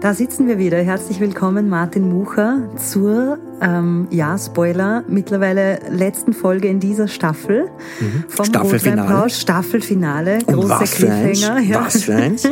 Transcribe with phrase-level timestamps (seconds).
[0.00, 0.78] Da sitzen wir wieder.
[0.78, 7.66] Herzlich willkommen, Martin Mucher, zur, ähm, ja, Spoiler, mittlerweile letzten Folge in dieser Staffel
[8.00, 8.24] mhm.
[8.26, 9.28] vom Staffelfinale.
[9.28, 11.58] Staffelfinale, große was Cliffhanger.
[11.58, 11.84] Für Ja.
[11.84, 12.48] Was für eins?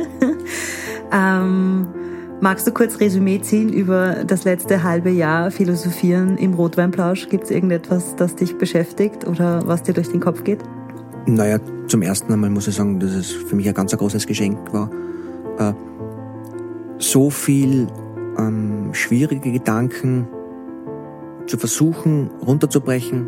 [1.12, 1.86] ähm,
[2.42, 7.30] magst du kurz Resümee ziehen über das letzte halbe Jahr Philosophieren im Rotweinplausch?
[7.30, 10.58] Gibt es irgendetwas, das dich beschäftigt oder was dir durch den Kopf geht?
[11.24, 14.59] Naja, zum ersten Einmal muss ich sagen, dass es für mich ein ganz großes Geschenk
[14.74, 14.91] war.
[15.59, 15.73] Äh,
[16.98, 17.87] so viel
[18.38, 20.29] ähm, schwierige Gedanken
[21.47, 23.27] zu versuchen runterzubrechen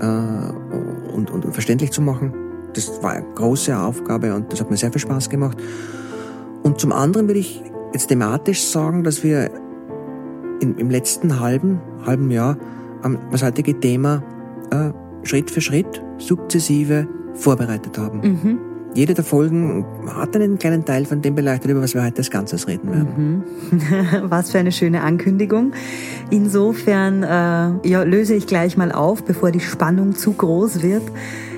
[0.00, 2.34] äh, und, und, verständlich zu machen.
[2.74, 5.58] Das war eine große Aufgabe und das hat mir sehr viel Spaß gemacht.
[6.62, 9.50] Und zum anderen würde ich jetzt thematisch sagen, dass wir
[10.60, 12.56] in, im letzten halben, halben Jahr
[13.04, 14.22] ähm, das heutige Thema
[14.70, 14.90] äh,
[15.26, 18.20] Schritt für Schritt, sukzessive vorbereitet haben.
[18.20, 18.73] Mhm.
[18.94, 22.30] Jede der Folgen hat einen kleinen Teil von dem beleuchtet, über was wir heute als
[22.30, 23.44] Ganzes reden werden.
[23.70, 23.80] Mhm.
[24.30, 25.72] was für eine schöne Ankündigung.
[26.30, 31.02] Insofern äh, ja, löse ich gleich mal auf, bevor die Spannung zu groß wird.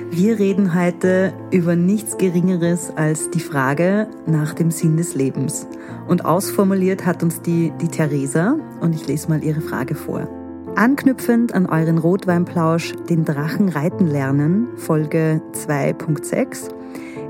[0.09, 5.67] Wir reden heute über nichts Geringeres als die Frage nach dem Sinn des Lebens.
[6.07, 10.27] Und ausformuliert hat uns die, die Theresa, und ich lese mal ihre Frage vor.
[10.75, 16.69] Anknüpfend an euren Rotweinplausch Den Drachen reiten lernen, Folge 2.6,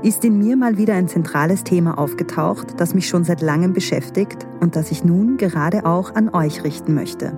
[0.02, 4.46] ist in mir mal wieder ein zentrales Thema aufgetaucht, das mich schon seit langem beschäftigt
[4.60, 7.36] und das ich nun gerade auch an euch richten möchte.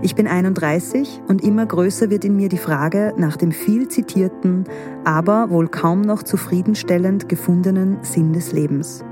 [0.00, 4.64] Ich bin 31 und immer größer wird in mir die Frage nach dem viel zitierten,
[5.04, 9.04] aber wohl kaum noch zufriedenstellend gefundenen Sinn des Lebens.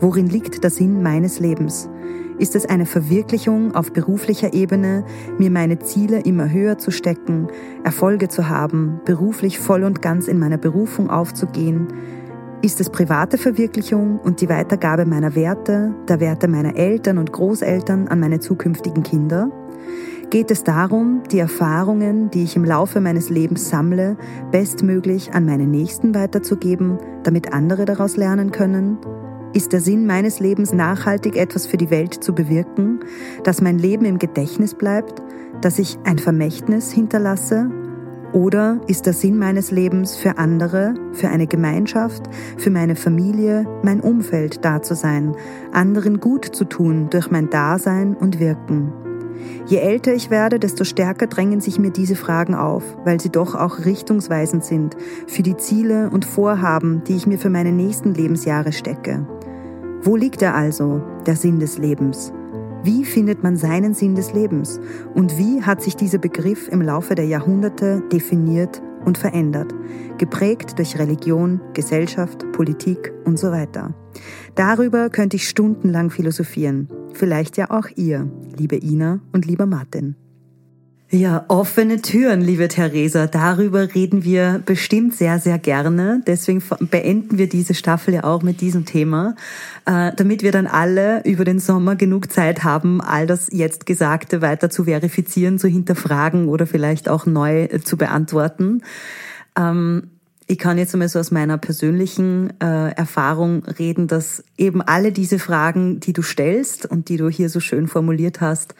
[0.00, 1.88] Worin liegt der Sinn meines Lebens?
[2.38, 5.04] Ist es eine Verwirklichung auf beruflicher Ebene,
[5.38, 7.48] mir meine Ziele immer höher zu stecken,
[7.84, 11.88] Erfolge zu haben, beruflich voll und ganz in meiner Berufung aufzugehen?
[12.60, 18.08] Ist es private Verwirklichung und die Weitergabe meiner Werte, der Werte meiner Eltern und Großeltern
[18.08, 19.50] an meine zukünftigen Kinder?
[20.30, 24.16] Geht es darum, die Erfahrungen, die ich im Laufe meines Lebens sammle,
[24.50, 28.98] bestmöglich an meine Nächsten weiterzugeben, damit andere daraus lernen können?
[29.54, 32.98] Ist der Sinn meines Lebens nachhaltig etwas für die Welt zu bewirken,
[33.44, 35.22] dass mein Leben im Gedächtnis bleibt,
[35.60, 37.70] dass ich ein Vermächtnis hinterlasse?
[38.32, 42.24] Oder ist der Sinn meines Lebens für andere, für eine Gemeinschaft,
[42.58, 45.36] für meine Familie, mein Umfeld da zu sein,
[45.72, 48.92] anderen gut zu tun durch mein Dasein und Wirken?
[49.66, 53.54] Je älter ich werde, desto stärker drängen sich mir diese Fragen auf, weil sie doch
[53.54, 54.96] auch richtungsweisend sind
[55.28, 59.28] für die Ziele und Vorhaben, die ich mir für meine nächsten Lebensjahre stecke.
[60.06, 62.30] Wo liegt er also, der Sinn des Lebens?
[62.82, 64.78] Wie findet man seinen Sinn des Lebens?
[65.14, 69.74] Und wie hat sich dieser Begriff im Laufe der Jahrhunderte definiert und verändert,
[70.18, 73.94] geprägt durch Religion, Gesellschaft, Politik und so weiter?
[74.56, 76.90] Darüber könnte ich stundenlang philosophieren.
[77.14, 80.16] Vielleicht ja auch ihr, liebe Ina und lieber Martin.
[81.10, 83.26] Ja, offene Türen, liebe Theresa.
[83.26, 86.22] Darüber reden wir bestimmt sehr, sehr gerne.
[86.26, 89.36] Deswegen beenden wir diese Staffel ja auch mit diesem Thema,
[89.84, 94.40] äh, damit wir dann alle über den Sommer genug Zeit haben, all das jetzt Gesagte
[94.42, 98.82] weiter zu verifizieren, zu hinterfragen oder vielleicht auch neu zu beantworten.
[99.56, 100.10] Ähm,
[100.46, 105.38] ich kann jetzt einmal so aus meiner persönlichen äh, Erfahrung reden, dass eben alle diese
[105.38, 108.74] Fragen, die du stellst und die du hier so schön formuliert hast,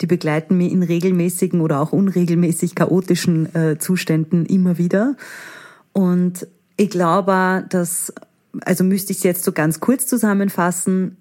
[0.00, 5.16] die begleiten mich in regelmäßigen oder auch unregelmäßig chaotischen äh, Zuständen immer wieder.
[5.92, 6.46] Und
[6.76, 8.12] ich glaube, dass,
[8.62, 11.16] also müsste ich es jetzt so ganz kurz zusammenfassen,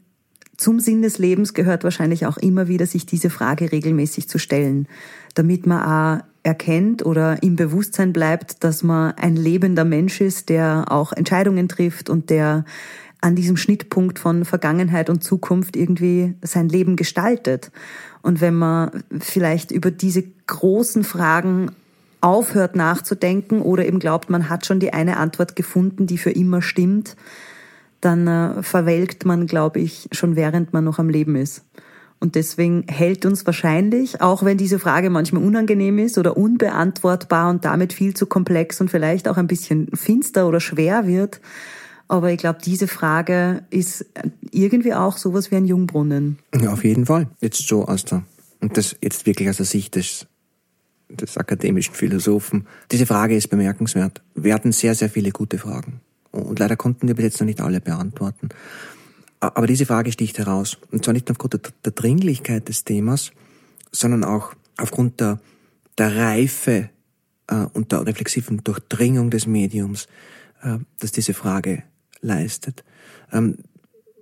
[0.58, 4.88] zum Sinn des Lebens gehört wahrscheinlich auch immer wieder, sich diese Frage regelmäßig zu stellen,
[5.34, 5.82] damit man
[6.22, 11.68] auch erkennt oder im Bewusstsein bleibt, dass man ein lebender Mensch ist, der auch Entscheidungen
[11.68, 12.66] trifft und der
[13.20, 17.72] an diesem Schnittpunkt von Vergangenheit und Zukunft irgendwie sein Leben gestaltet.
[18.26, 21.70] Und wenn man vielleicht über diese großen Fragen
[22.22, 26.64] aufhört nachzudenken oder eben glaubt, man hat schon die eine Antwort gefunden, die für immer
[26.64, 27.16] stimmt,
[28.02, 31.66] dann äh, verwelkt man, glaube ich, schon während man noch am Leben ist.
[32.20, 37.64] Und deswegen hält uns wahrscheinlich, auch wenn diese Frage manchmal unangenehm ist oder unbeantwortbar und
[37.64, 41.42] damit viel zu komplex und vielleicht auch ein bisschen finster oder schwer wird,
[42.08, 44.06] aber ich glaube, diese Frage ist
[44.52, 46.40] irgendwie auch sowas wie ein Jungbrunnen.
[46.60, 47.28] Ja, auf jeden Fall.
[47.42, 48.24] Jetzt so aus der,
[48.62, 50.28] und das jetzt wirklich aus der Sicht des,
[51.10, 52.68] des akademischen Philosophen.
[52.92, 54.22] Diese Frage ist bemerkenswert.
[54.36, 56.02] Wir hatten sehr, sehr viele gute Fragen.
[56.32, 58.50] Und leider konnten wir bis jetzt noch nicht alle beantworten.
[59.40, 60.78] Aber diese Frage sticht heraus.
[60.92, 63.32] Und zwar nicht aufgrund der, der Dringlichkeit des Themas,
[63.92, 65.40] sondern auch aufgrund der,
[65.98, 66.90] der Reife
[67.48, 70.08] äh, und der reflexiven Durchdringung des Mediums,
[70.62, 71.84] äh, dass diese Frage
[72.26, 72.84] leistet.
[73.32, 73.58] Ähm,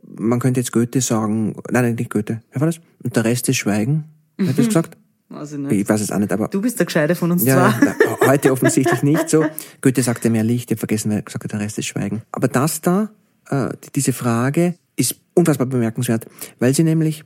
[0.06, 2.80] man könnte jetzt Goethe sagen, nein, nicht Goethe, wer war das?
[3.04, 4.06] Und der Rest ist Schweigen,
[4.38, 4.50] mhm.
[4.50, 4.98] hat das gesagt?
[5.30, 5.72] Weiß ich, nicht.
[5.72, 6.48] Ich weiß es auch nicht, aber...
[6.50, 7.96] Du bist der Gescheide von uns ja, zwei.
[8.22, 9.46] na, heute offensichtlich nicht so.
[9.82, 12.22] Goethe sagte mehr Licht, ich habe vergessen, wer gesagt hat, der Rest ist Schweigen.
[12.32, 13.10] Aber das da,
[13.50, 16.28] äh, diese Frage ist unfassbar bemerkenswert,
[16.60, 17.24] weil sie nämlich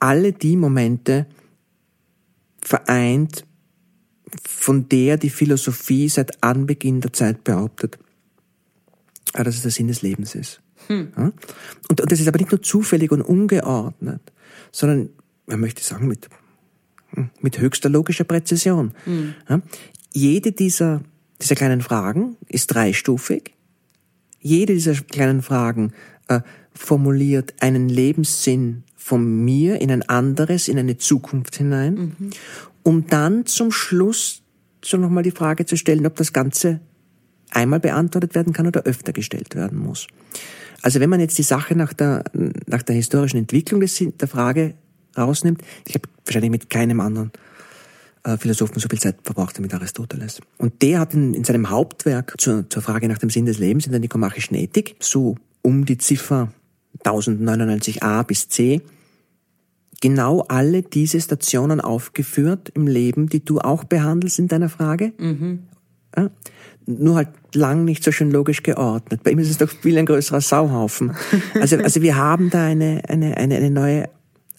[0.00, 1.26] alle die Momente
[2.62, 3.44] vereint,
[4.44, 7.98] von der die Philosophie seit Anbeginn der Zeit behauptet,
[9.32, 10.60] dass es der Sinn des Lebens ist.
[10.86, 11.12] Hm.
[11.16, 11.32] Ja?
[11.88, 14.32] Und, und das ist aber nicht nur zufällig und ungeordnet,
[14.72, 15.10] sondern,
[15.46, 16.28] man möchte sagen, mit,
[17.10, 18.92] hm, mit höchster logischer Präzision.
[19.04, 19.34] Hm.
[19.48, 19.60] Ja?
[20.12, 21.02] Jede dieser,
[21.40, 23.54] dieser kleinen Fragen ist dreistufig.
[24.40, 25.92] Jede dieser kleinen Fragen
[26.28, 26.40] äh,
[26.72, 32.30] formuliert einen Lebenssinn von mir in ein anderes, in eine Zukunft hinein, mhm.
[32.82, 34.42] um dann zum Schluss
[34.84, 36.80] so nochmal die Frage zu stellen, ob das Ganze
[37.50, 40.06] einmal beantwortet werden kann oder öfter gestellt werden muss.
[40.82, 42.24] Also wenn man jetzt die Sache nach der,
[42.66, 44.74] nach der historischen Entwicklung des, der Frage
[45.16, 47.32] rausnimmt, ich habe wahrscheinlich mit keinem anderen
[48.24, 50.40] äh, Philosophen so viel Zeit verbracht wie mit Aristoteles.
[50.58, 53.86] Und der hat in, in seinem Hauptwerk zur, zur Frage nach dem Sinn des Lebens
[53.86, 56.52] in der Nikomachischen Ethik so um die Ziffer
[57.04, 58.80] 1099a bis c
[60.00, 65.12] genau alle diese Stationen aufgeführt im Leben, die du auch behandelst in deiner Frage.
[65.18, 65.60] Mhm.
[66.16, 66.30] Ja?
[66.86, 69.22] Nur halt lang nicht so schön logisch geordnet.
[69.22, 71.12] Bei ihm ist es doch viel ein größerer Sauhaufen.
[71.60, 74.08] Also, also wir haben da eine, eine, eine, eine neue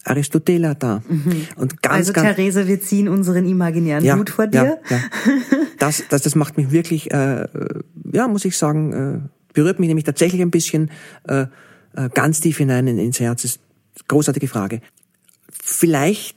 [0.03, 1.03] Aristoteles da.
[1.07, 1.47] Mhm.
[1.57, 4.79] Und ganz, also ganz, Therese, wir ziehen unseren imaginären ja, Hut vor dir.
[4.89, 5.01] Ja, ja.
[5.77, 7.47] Das, das, das macht mich wirklich, äh,
[8.12, 9.19] ja, muss ich sagen, äh,
[9.53, 10.91] berührt mich nämlich tatsächlich ein bisschen
[11.27, 11.45] äh,
[11.95, 13.41] äh, ganz tief hinein ins Herz.
[13.41, 13.62] Das ist
[13.97, 14.81] eine großartige Frage.
[15.51, 16.35] Vielleicht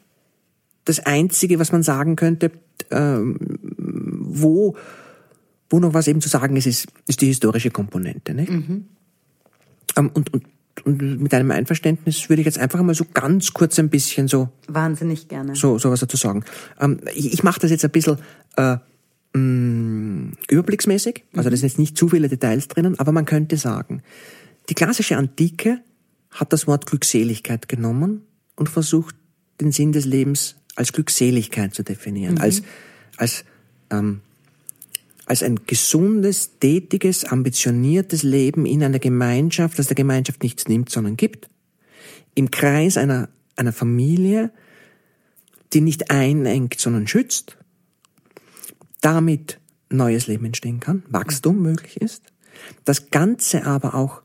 [0.85, 2.51] das Einzige, was man sagen könnte,
[2.91, 3.17] äh,
[3.77, 4.77] wo,
[5.75, 8.33] wo noch was eben zu sagen ist, ist, ist die historische Komponente.
[8.33, 8.53] Nicht?
[8.53, 8.87] Mhm.
[9.97, 10.45] Ähm, und, und,
[10.85, 14.51] und mit einem Einverständnis würde ich jetzt einfach mal so ganz kurz ein bisschen so...
[14.69, 15.57] Wahnsinnig gerne.
[15.57, 16.45] So, so was dazu sagen.
[16.81, 18.19] Ähm, ich ich mache das jetzt ein bisschen...
[18.57, 18.77] Äh,
[19.33, 23.57] mh, mm, überblicksmäßig, also da sind jetzt nicht zu viele Details drinnen, aber man könnte
[23.57, 24.03] sagen,
[24.69, 25.81] die klassische Antike
[26.31, 28.23] hat das Wort Glückseligkeit genommen
[28.55, 29.17] und versucht,
[29.61, 32.41] den Sinn des Lebens als Glückseligkeit zu definieren, mhm.
[32.43, 32.63] als,
[33.17, 33.45] als,
[33.91, 34.21] ähm,
[35.27, 41.17] als ein gesundes, tätiges, ambitioniertes Leben in einer Gemeinschaft, das der Gemeinschaft nichts nimmt, sondern
[41.17, 41.49] gibt,
[42.35, 44.51] im Kreis einer, einer Familie,
[45.73, 47.57] die nicht einengt, sondern schützt,
[49.01, 52.23] damit neues Leben entstehen kann, Wachstum möglich ist,
[52.85, 54.23] das Ganze aber auch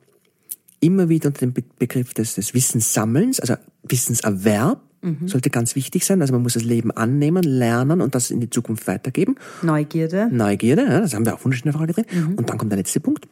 [0.80, 5.28] immer wieder unter dem Begriff des, des Wissenssammelns, also Wissenserwerb, mhm.
[5.28, 6.22] sollte ganz wichtig sein.
[6.22, 9.36] Also man muss das Leben annehmen, lernen und das in die Zukunft weitergeben.
[9.62, 10.30] Neugierde.
[10.32, 12.06] Neugierde, ja, das haben wir auch wunderschön in der Frage drin.
[12.12, 12.36] Mhm.
[12.36, 13.28] Und dann kommt der letzte Punkt.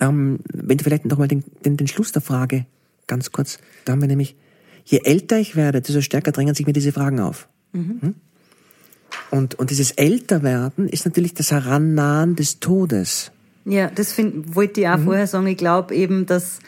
[0.00, 2.66] Ähm, wenn du vielleicht nochmal den, den, den Schluss der Frage
[3.06, 4.36] ganz kurz, da haben wir nämlich,
[4.84, 7.48] je älter ich werde, desto stärker drängen sich mir diese Fragen auf.
[7.72, 7.98] Mhm.
[8.00, 8.14] Hm?
[9.30, 13.30] Und, und dieses Älterwerden ist natürlich das Herannahen des Todes.
[13.64, 15.04] Ja, das find, wollte ich auch mhm.
[15.04, 15.46] vorher sagen.
[15.46, 16.58] Ich glaube eben, dass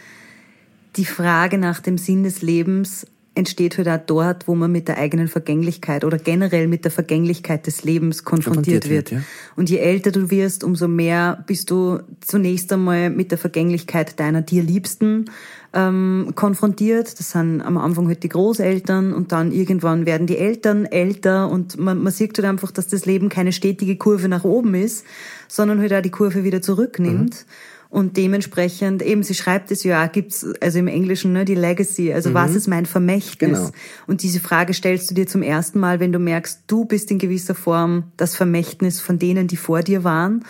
[0.97, 3.07] die Frage nach dem Sinn des Lebens
[3.37, 7.67] entsteht halt auch dort, wo man mit der eigenen Vergänglichkeit oder generell mit der Vergänglichkeit
[7.67, 9.11] des Lebens konfrontiert, konfrontiert wird.
[9.13, 9.27] wird ja.
[9.57, 14.41] Und je älter du wirst, umso mehr bist du zunächst einmal mit der Vergänglichkeit deiner
[14.41, 15.27] dir Liebsten
[15.75, 17.19] ähm, konfrontiert.
[17.19, 21.79] Das sind am Anfang halt die Großeltern und dann irgendwann werden die Eltern älter und
[21.79, 25.05] man, man sieht halt einfach, dass das Leben keine stetige Kurve nach oben ist,
[25.47, 27.35] sondern halt auch die Kurve wieder zurücknimmt.
[27.35, 27.76] Mhm.
[27.97, 32.29] Und dementsprechend, eben, sie schreibt es ja, gibt's, also im Englischen, ne, die Legacy, also
[32.29, 32.35] mhm.
[32.35, 33.59] was ist mein Vermächtnis?
[33.59, 33.71] Genau.
[34.07, 37.19] Und diese Frage stellst du dir zum ersten Mal, wenn du merkst, du bist in
[37.19, 40.45] gewisser Form das Vermächtnis von denen, die vor dir waren.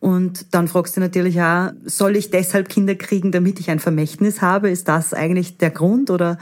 [0.00, 4.42] Und dann fragst du natürlich auch, soll ich deshalb Kinder kriegen, damit ich ein Vermächtnis
[4.42, 4.68] habe?
[4.68, 6.10] Ist das eigentlich der Grund?
[6.10, 6.36] Oder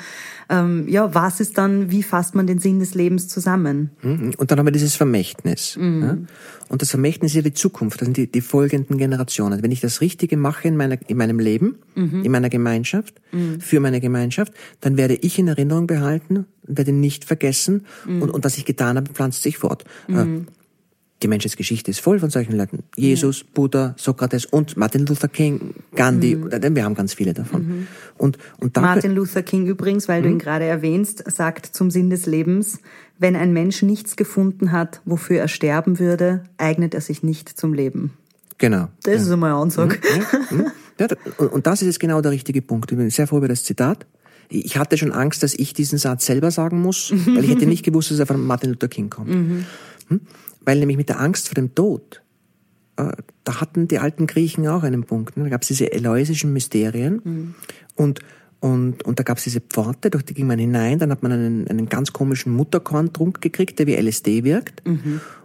[0.51, 3.91] ähm, ja, was ist dann, wie fasst man den Sinn des Lebens zusammen?
[4.03, 4.35] Mhm.
[4.37, 5.77] Und dann haben wir dieses Vermächtnis.
[5.81, 6.03] Mhm.
[6.03, 6.19] Ja?
[6.69, 9.63] Und das Vermächtnis ist ja die Zukunft, das sind die, die folgenden Generationen.
[9.63, 12.25] Wenn ich das Richtige mache in, meiner, in meinem Leben, mhm.
[12.25, 13.61] in meiner Gemeinschaft, mhm.
[13.61, 17.87] für meine Gemeinschaft, dann werde ich in Erinnerung behalten werde nicht vergessen.
[18.07, 18.23] Mhm.
[18.23, 19.85] Und, und was ich getan habe, pflanzt sich fort.
[20.09, 20.43] Äh,
[21.23, 22.83] die Menschheitsgeschichte ist voll von solchen Leuten.
[22.97, 23.47] Jesus, ja.
[23.53, 26.75] Buddha, Sokrates und Martin Luther King, Gandhi, mhm.
[26.75, 27.67] wir haben ganz viele davon.
[27.67, 27.87] Mhm.
[28.17, 30.25] Und, und dann Martin Luther King übrigens, weil mhm.
[30.25, 32.79] du ihn gerade erwähnst, sagt zum Sinn des Lebens,
[33.19, 37.75] wenn ein Mensch nichts gefunden hat, wofür er sterben würde, eignet er sich nicht zum
[37.75, 38.13] Leben.
[38.57, 38.89] Genau.
[39.03, 39.21] Das ja.
[39.21, 39.99] ist einmal eine Ansage.
[40.51, 40.59] Mhm.
[40.59, 40.67] Mhm.
[40.99, 41.07] Ja,
[41.39, 42.91] und das ist jetzt genau der richtige Punkt.
[42.93, 44.07] Ich bin sehr froh über das Zitat.
[44.51, 47.85] Ich hatte schon Angst, dass ich diesen Satz selber sagen muss, weil ich hätte nicht
[47.85, 49.29] gewusst, dass er von Martin Luther King kommt.
[49.29, 49.67] Mhm.
[50.61, 52.23] Weil nämlich mit der Angst vor dem Tod,
[52.97, 53.13] äh,
[53.45, 55.37] da hatten die alten Griechen auch einen Punkt.
[55.37, 55.45] Ne?
[55.45, 57.21] Da gab es diese eleusischen Mysterien.
[57.25, 57.55] Mhm.
[57.97, 58.21] Und,
[58.61, 61.69] und, und da gab's diese Pforte, durch die ging man hinein, dann hat man einen,
[61.69, 64.83] einen ganz komischen Mutterkorntrunk gekriegt, der wie LSD wirkt.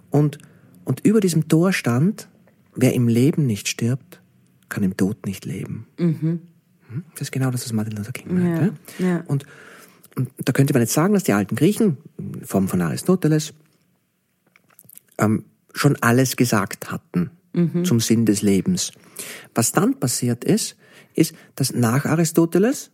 [0.09, 0.37] Und,
[0.83, 2.27] und über diesem Tor stand,
[2.75, 4.21] wer im Leben nicht stirbt,
[4.67, 5.87] kann im Tod nicht leben.
[6.89, 7.03] Hm?
[7.13, 8.73] Das ist genau das, was Martin Luther King meint.
[8.99, 9.23] Ja, ja.
[9.27, 9.45] Und,
[10.15, 13.53] und da könnte man jetzt sagen, dass die alten Griechen, in Form von Aristoteles,
[15.19, 17.31] ähm, schon alles gesagt hatten
[17.83, 18.91] zum Sinn des Lebens.
[19.53, 20.75] Was dann passiert ist,
[21.13, 22.91] ist, dass nach Aristoteles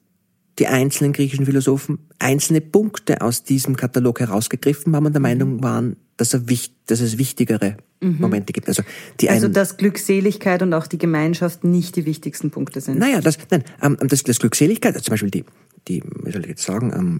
[0.59, 5.95] die einzelnen griechischen Philosophen einzelne Punkte aus diesem Katalog herausgegriffen haben und der Meinung waren,
[6.17, 6.43] dass, er
[6.85, 8.67] dass es wichtigere Momente gibt.
[8.67, 8.83] Also,
[9.19, 12.99] die Also einen, dass Glückseligkeit und auch die Gemeinschaft nicht die wichtigsten Punkte sind.
[12.99, 15.45] naja, das, nein, ähm, das, das Glückseligkeit, also zum Beispiel die,
[15.87, 17.19] die, wie soll ich jetzt sagen, ähm,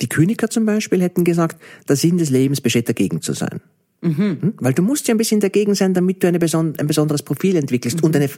[0.00, 3.60] die Kyniker zum Beispiel hätten gesagt, der Sinn des Lebens besteht dagegen zu sein.
[4.02, 4.54] Hm?
[4.58, 8.02] Weil du musst ja ein bisschen dagegen sein, damit du beson ein besonderes Profil entwickelst
[8.02, 8.30] und eine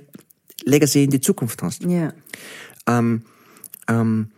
[0.65, 1.85] Legacy in die Zukunft hast.
[1.85, 2.13] Ja.
[2.87, 3.23] Ähm,
[3.89, 4.29] ähm,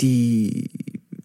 [0.00, 0.70] die,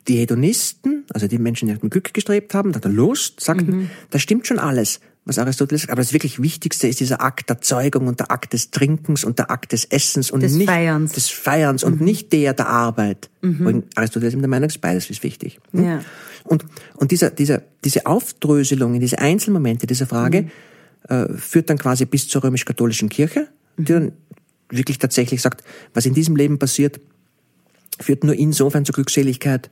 [0.08, 3.89] die Hedonisten, also die Menschen, die nach dem Glück gestrebt haben, nach der Lust, sagten,
[4.10, 7.62] das stimmt schon alles, was Aristoteles sagt, aber das wirklich Wichtigste ist dieser Akt der
[7.62, 11.13] Zeugung und der Akt des Trinkens und der Akt des Essens und Des nicht Feierns.
[11.13, 13.29] des Feierns und nicht der der Arbeit.
[13.41, 15.60] Und Aristoteles ist der Meinung, beides ist wichtig.
[15.72, 15.86] Hm?
[15.86, 16.01] Ja.
[16.43, 16.65] Und,
[16.96, 20.50] und dieser, dieser, diese Aufdröselung in diese Einzelmomente dieser Frage
[21.08, 24.12] äh, führt dann quasi bis zur römisch-katholischen Kirche, die dann
[24.69, 27.00] wirklich tatsächlich sagt, was in diesem Leben passiert,
[28.00, 29.69] führt nur insofern zur Glückseligkeit,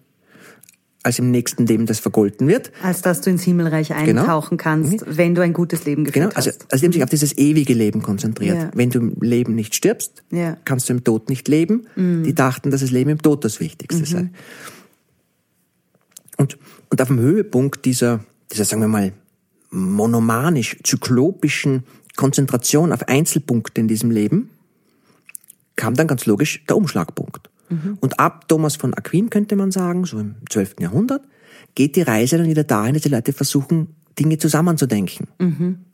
[1.04, 2.72] als im nächsten Leben das vergolten wird.
[2.84, 6.50] Als dass du ins Himmelreich eintauchen kannst, wenn du ein gutes Leben geführt Genau, also,
[6.50, 6.66] hast.
[6.74, 8.58] also indem sich auf dieses ewige Leben konzentriert.
[8.58, 8.72] Ja.
[8.74, 10.52] Wenn du im Leben nicht stirbst, Ja.
[10.52, 10.56] Mhm.
[10.66, 11.86] kannst du im Tod nicht leben.
[11.96, 14.30] Die dachten, dass das Leben im Tod das Wichtigste sei.
[16.38, 16.58] Und,
[16.90, 19.14] und auf dem Höhepunkt dieser, dieser, sagen wir mal,
[19.70, 21.84] monomanisch-zyklopischen
[22.16, 24.50] Konzentration auf Einzelpunkte in diesem Leben,
[25.76, 27.50] kam dann ganz logisch der Umschlagpunkt.
[28.00, 30.76] Und ab Thomas von Aquin könnte man sagen, so im 12.
[30.80, 31.24] Jahrhundert,
[31.76, 35.28] geht die Reise dann wieder dahin, dass die Leute versuchen, Dinge zusammenzudenken.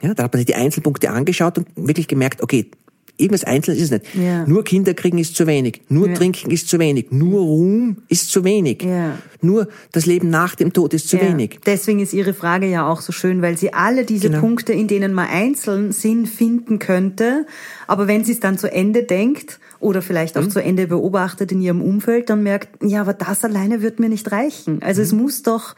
[0.01, 2.71] Ja, da hat man sich die Einzelpunkte angeschaut und wirklich gemerkt, okay,
[3.17, 4.15] irgendwas Einzelnes ist es nicht.
[4.15, 4.45] Ja.
[4.47, 6.13] Nur Kinder kriegen ist zu wenig, nur Ja.
[6.15, 9.17] Trinken ist zu wenig, nur Ruhm ist zu wenig, Ja.
[9.41, 11.59] nur das Leben nach dem Tod ist zu wenig.
[11.65, 14.41] Deswegen ist Ihre Frage ja auch so schön, weil sie alle diese Genau.
[14.41, 17.45] Punkte, in denen man einzeln Sinn finden könnte,
[17.87, 20.41] aber wenn sie es dann zu Ende denkt oder vielleicht Mhm.
[20.43, 24.09] auch zu Ende beobachtet in ihrem Umfeld, dann merkt, ja, aber das alleine wird mir
[24.09, 24.81] nicht reichen.
[24.81, 25.05] Also Mhm.
[25.07, 25.75] es muss doch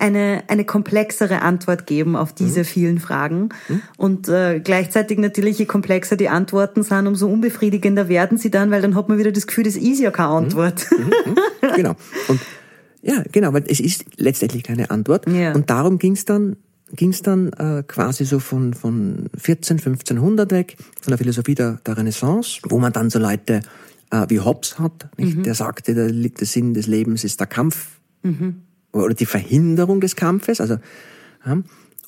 [0.00, 2.34] eine, eine komplexere Antwort geben auf Mhm.
[2.46, 3.50] diese vielen Fragen.
[3.96, 8.82] Und äh, gleichzeitig natürlich, je komplexer die Antworten sind, umso unbefriedigender werden sie dann, weil
[8.82, 10.36] dann hat man wieder das Gefühl, das ist ja keine Mhm.
[10.36, 10.86] Antwort.
[11.76, 11.94] genau.
[12.28, 12.40] Und
[13.02, 15.26] ja, genau, weil es ist letztendlich keine Antwort.
[15.28, 15.52] Ja.
[15.54, 16.56] Und darum ging es dann
[16.92, 21.96] ging's dann äh, quasi so von, von 14, 1500 weg, von der Philosophie der, der
[21.96, 23.60] Renaissance, wo man dann so Leute
[24.10, 25.46] äh, wie Hobbes hat, nicht?
[25.46, 28.00] der sagte, der, der Sinn des Lebens ist der Kampf
[28.92, 30.78] oder die Verhinderung des Kampfes, also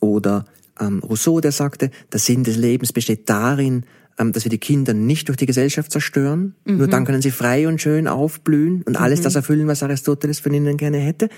[0.00, 0.44] oder
[0.80, 3.84] ähm, Rousseau, der sagte, der Sinn des Lebens besteht darin,
[4.18, 6.54] ähm, dass wir die Kinder nicht durch die Gesellschaft zerstören.
[6.64, 10.52] Nur dann können sie frei und schön aufblühen und alles das erfüllen, was Aristoteles von
[10.52, 11.28] ihnen gerne hätte.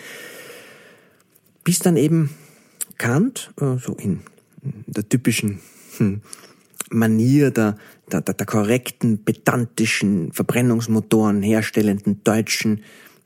[1.63, 2.31] Bis dann eben
[2.99, 4.21] Kant, äh, so in
[4.87, 5.61] der typischen
[5.99, 6.23] hm,
[6.91, 7.77] Manier der,
[8.11, 12.81] der, der, der korrekten, pedantischen, Verbrennungsmotoren herstellenden Deutschen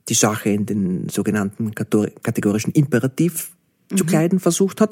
[0.09, 3.53] die Sache in den sogenannten kategorischen Imperativ
[3.95, 4.91] zu kleiden versucht hat,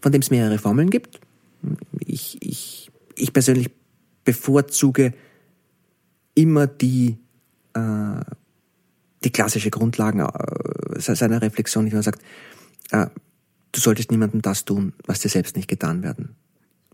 [0.00, 1.20] von dem es mehrere Formeln gibt.
[2.00, 3.70] Ich, ich, ich persönlich
[4.24, 5.14] bevorzuge
[6.34, 7.16] immer die,
[7.74, 8.20] äh,
[9.24, 12.22] die klassische Grundlagen äh, seiner Reflexion, die man sagt,
[12.90, 13.06] äh,
[13.72, 16.36] du solltest niemandem das tun, was dir selbst nicht getan werden.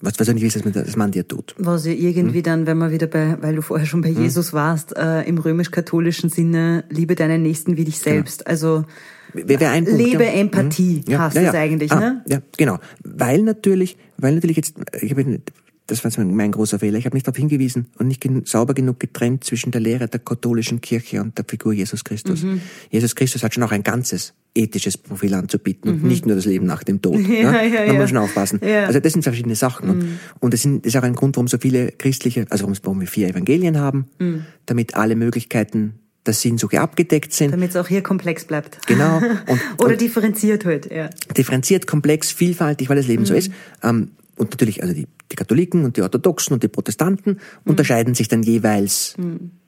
[0.03, 1.55] Was, nicht willst, dass man, man dir tut.
[1.59, 2.43] Was ja irgendwie Hm?
[2.43, 6.29] dann, wenn wir wieder bei, weil du vorher schon bei Jesus warst, äh, im römisch-katholischen
[6.29, 8.47] Sinne, liebe deinen Nächsten wie dich selbst.
[8.49, 8.85] Also
[9.33, 10.33] Wäre wär ein Punkt, lebe ja.
[10.33, 11.19] Empathie, Mhm.
[11.19, 12.25] heißt es eigentlich, ah, ne?
[12.27, 12.79] Ja, genau.
[13.05, 15.39] Weil natürlich, weil natürlich jetzt, ich habe
[15.87, 18.73] das war mein, mein großer Fehler, ich habe nicht darauf hingewiesen und nicht gen sauber
[18.75, 22.43] genug getrennt zwischen der Lehre der katholischen Kirche und der Figur Jesus Christus.
[22.43, 22.61] Mhm.
[22.91, 26.67] Jesus Christus hat schon auch ein ganzes ethisches Profil anzubieten und nicht nur das Leben
[26.67, 27.17] nach dem Tod.
[27.19, 27.33] Mhm.
[27.33, 28.01] Ja, ja, Man ja.
[28.01, 28.61] muss schon aufpassen.
[28.63, 28.83] Ja.
[28.83, 28.87] Mhm.
[28.87, 29.89] Also das sind verschiedene Sachen.
[29.91, 33.01] Und, und das, sind, das ist auch ein Grund, warum so viele christliche, also warum
[33.01, 34.45] wir vier Evangelien haben, Mhm.
[34.67, 37.51] damit alle Möglichkeiten der Sinnsuche abgedeckt sind.
[37.51, 38.87] Damit es auch hier komplex bleibt.
[38.87, 39.17] Genau.
[39.49, 41.11] Und, Oder und differenziert halt, ja.
[41.37, 43.27] differenziert, komplex, vielfältig, weil das Leben Mhm.
[43.27, 43.51] so ist.
[43.83, 44.13] Ähm,
[44.43, 47.39] und natürlich, also die, die Katholiken und die Orthodoxen und die Protestanten Mhm.
[47.65, 49.17] unterscheiden sich dann jeweils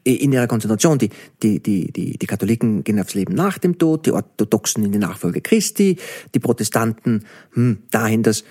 [0.07, 0.99] i- in ihrer Konzentration.
[0.99, 1.11] Die,
[1.43, 4.99] die, die, die, die Katholiken gehen aufs Leben nach dem Tod, die Orthodoxen in die
[4.99, 5.97] Nachfolge Christi,
[6.35, 8.45] die Protestanten hm, dahin, dass,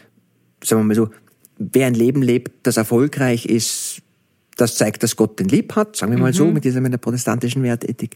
[0.64, 1.10] sagen wir mal so,
[1.60, 4.02] wer ein Leben lebt, das erfolgreich ist,
[4.58, 6.98] das zeigt, dass Gott den lieb hat, sagen wir mal so, mit dieser mit der
[6.98, 8.16] protestantischen Wertethik.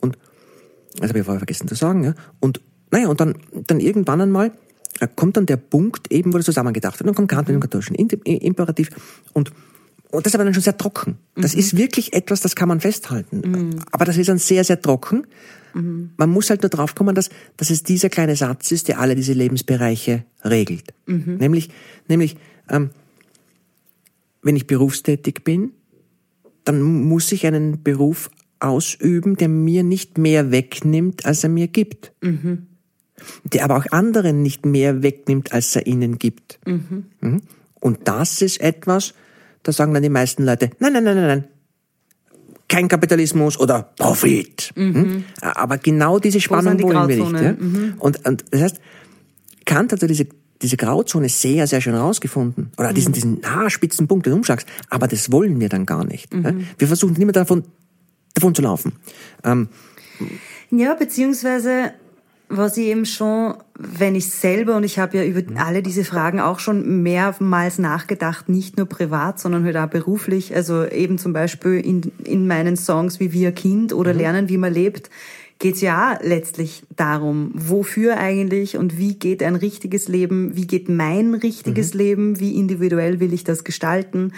[0.00, 0.16] Und
[0.98, 2.14] das habe ich vorher vergessen zu sagen, ja.
[2.40, 2.60] Und
[2.90, 3.34] naja, und dann,
[3.66, 4.52] dann irgendwann einmal
[5.00, 7.08] äh, kommt dann der Punkt eben, wo das zusammengedacht wird.
[7.08, 8.90] Dann kommt Kant mit dem katholischen Imperativ
[9.32, 9.52] und
[10.10, 11.18] und das ist aber dann schon sehr trocken.
[11.34, 11.60] Das mhm.
[11.60, 13.42] ist wirklich etwas, das kann man festhalten.
[13.44, 13.70] Mhm.
[13.92, 15.26] Aber das ist dann sehr, sehr trocken.
[15.74, 16.12] Mhm.
[16.16, 17.28] Man muss halt nur drauf kommen, dass,
[17.58, 20.94] dass es dieser kleine Satz ist, der alle diese Lebensbereiche regelt.
[21.06, 21.36] Mhm.
[21.38, 21.68] Nämlich,
[22.08, 22.36] nämlich
[22.70, 22.88] ähm,
[24.42, 25.72] wenn ich berufstätig bin,
[26.64, 32.12] dann muss ich einen Beruf ausüben, der mir nicht mehr wegnimmt, als er mir gibt.
[33.44, 33.50] Mhm.
[33.50, 36.58] Der aber auch anderen nicht mehr wegnimmt, als er ihnen gibt.
[36.66, 37.04] Mhm.
[37.20, 37.42] mhm.
[37.80, 39.14] Und das ist etwas,
[39.62, 41.44] da sagen dann die meisten Leute, nein, nein, nein, nein, nein,
[42.68, 44.72] kein Kapitalismus oder Profit.
[44.76, 44.94] Mhm.
[44.94, 45.24] Hm?
[45.40, 47.42] Aber genau diese Spannung wollen wir nicht.
[47.42, 47.52] Ja?
[47.52, 47.94] Mhm.
[47.98, 48.80] Und, und das heißt,
[49.64, 50.26] Kant hat also diese,
[50.60, 52.70] diese Grauzone sehr, sehr schön rausgefunden.
[52.76, 53.14] Oder diesen, mhm.
[53.14, 54.66] diesen haarspitzen Punkt des Umschlags.
[54.90, 56.32] Aber das wollen wir dann gar nicht.
[56.34, 56.52] Ja?
[56.52, 56.66] Mhm.
[56.76, 57.64] Wir versuchen nicht mehr davon,
[58.34, 58.92] davon zu laufen.
[59.44, 59.68] Ähm,
[60.70, 61.92] ja, beziehungsweise
[62.48, 65.58] was ich eben schon, wenn ich selber, und ich habe ja über mhm.
[65.58, 70.84] alle diese Fragen auch schon mehrmals nachgedacht, nicht nur privat, sondern halt auch beruflich, also
[70.84, 74.18] eben zum Beispiel in, in meinen Songs wie Wir Kind oder mhm.
[74.20, 75.10] Lernen, wie man lebt,
[75.58, 80.88] geht es ja letztlich darum, wofür eigentlich und wie geht ein richtiges Leben, wie geht
[80.88, 81.98] mein richtiges mhm.
[81.98, 84.32] Leben, wie individuell will ich das gestalten,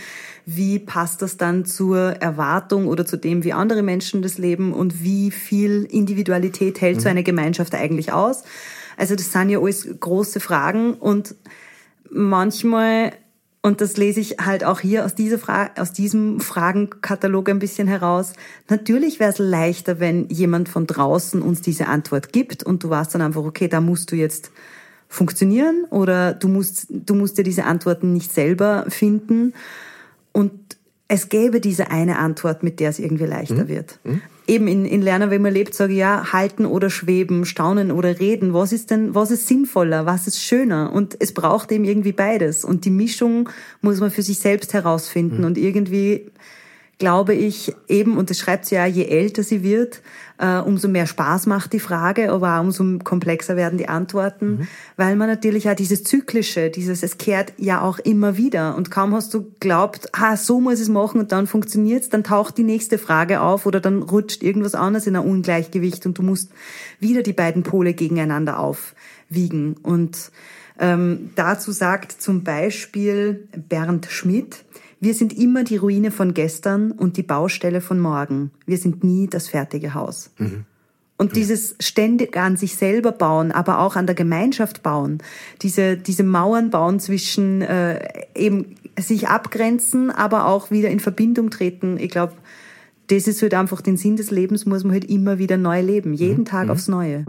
[0.46, 5.02] wie passt das dann zur Erwartung oder zu dem, wie andere Menschen das leben und
[5.02, 7.00] wie viel Individualität hält mhm.
[7.00, 8.42] so eine Gemeinschaft eigentlich aus.
[8.96, 11.34] Also das sind ja alles große Fragen und
[12.10, 13.12] manchmal
[13.62, 17.88] und das lese ich halt auch hier aus, dieser Fra aus diesem Fragenkatalog ein bisschen
[17.88, 18.32] heraus.
[18.68, 23.14] Natürlich wäre es leichter, wenn jemand von draußen uns diese Antwort gibt und du warst
[23.14, 24.50] dann einfach, okay, da musst du jetzt
[25.08, 29.52] funktionieren oder du musst, du musst dir diese Antworten nicht selber finden.
[30.32, 30.52] Und
[31.08, 33.68] es gäbe diese eine Antwort, mit der es irgendwie leichter mhm.
[33.68, 33.98] wird.
[34.04, 34.22] Mhm.
[34.50, 38.18] Eben in, in Lernen, wenn man lebt, sage ich ja, halten oder schweben, staunen oder
[38.18, 38.52] reden.
[38.52, 40.06] Was ist denn, was ist sinnvoller?
[40.06, 40.92] Was ist schöner?
[40.92, 42.64] Und es braucht eben irgendwie beides.
[42.64, 43.48] Und die Mischung
[43.80, 45.38] muss man für sich selbst herausfinden.
[45.38, 45.44] Mhm.
[45.44, 46.32] Und irgendwie
[47.00, 50.02] glaube ich eben, und das schreibt sie ja, je älter sie wird,
[50.38, 54.68] äh, umso mehr Spaß macht die Frage, aber auch umso komplexer werden die Antworten, mhm.
[54.96, 58.76] weil man natürlich auch dieses Zyklische, dieses, es kehrt ja auch immer wieder.
[58.76, 62.58] Und kaum hast du glaubt, ah, so muss es machen und dann funktioniert's, dann taucht
[62.58, 66.52] die nächste Frage auf oder dann rutscht irgendwas anderes in ein Ungleichgewicht und du musst
[67.00, 69.76] wieder die beiden Pole gegeneinander aufwiegen.
[69.82, 70.30] Und
[70.78, 74.64] ähm, dazu sagt zum Beispiel Bernd Schmidt,
[75.00, 78.50] wir sind immer die Ruine von gestern und die Baustelle von morgen.
[78.66, 80.30] Wir sind nie das fertige Haus.
[80.38, 80.66] Mhm.
[81.16, 85.18] Und dieses ständig an sich selber bauen, aber auch an der Gemeinschaft bauen,
[85.60, 88.00] diese, diese Mauern bauen zwischen äh,
[88.34, 91.98] eben sich abgrenzen, aber auch wieder in Verbindung treten.
[91.98, 92.32] Ich glaube,
[93.08, 96.14] das ist halt einfach den Sinn des Lebens, muss man halt immer wieder neu leben,
[96.14, 96.44] jeden mhm.
[96.46, 96.70] Tag mhm.
[96.70, 97.24] aufs Neue.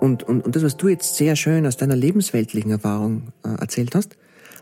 [0.00, 3.94] Und, und, und das, was du jetzt sehr schön aus deiner lebensweltlichen Erfahrung äh, erzählt
[3.94, 4.16] hast,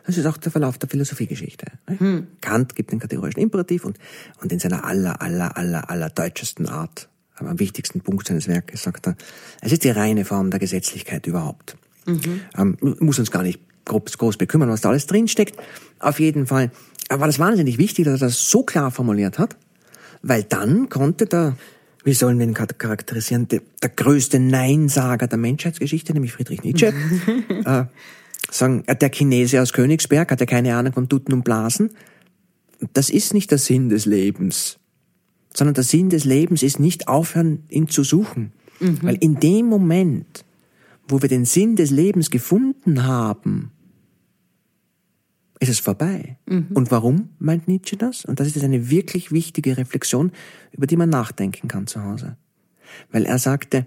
[0.05, 1.67] das ist auch der Verlauf der Philosophiegeschichte.
[1.87, 2.27] Hm.
[2.41, 3.99] Kant gibt den kategorischen Imperativ und,
[4.41, 8.83] und in seiner aller, aller, aller, aller deutschesten Art, aber am wichtigsten Punkt seines Werkes
[8.83, 9.17] sagt er,
[9.61, 11.77] es ist die reine Form der Gesetzlichkeit überhaupt.
[12.07, 12.41] Mhm.
[12.57, 15.57] Ähm, muss uns gar nicht groß, groß bekümmern, was da alles drinsteckt.
[15.99, 16.71] Auf jeden Fall
[17.09, 19.57] war das wahnsinnig wichtig, dass er das so klar formuliert hat,
[20.23, 21.57] weil dann konnte der,
[22.05, 26.93] wie sollen wir ihn charakterisieren, der, der größte Neinsager der Menschheitsgeschichte, nämlich Friedrich Nietzsche,
[27.65, 27.85] äh,
[28.51, 31.91] sagen, der Chinese aus Königsberg hat ja keine Ahnung von Tuten und Blasen.
[32.93, 34.79] Das ist nicht der Sinn des Lebens,
[35.55, 38.53] sondern der Sinn des Lebens ist nicht aufhören, ihn zu suchen.
[38.81, 38.99] Mhm.
[39.03, 40.45] Weil in dem Moment,
[41.07, 43.71] wo wir den Sinn des Lebens gefunden haben,
[45.61, 46.39] ist es vorbei.
[46.47, 46.69] Mhm.
[46.75, 48.25] Und warum meint Nietzsche das?
[48.25, 50.33] Und das ist eine wirklich wichtige Reflexion,
[50.73, 52.37] über die man nachdenken kann zu Hause.
[53.13, 53.87] Weil er sagte,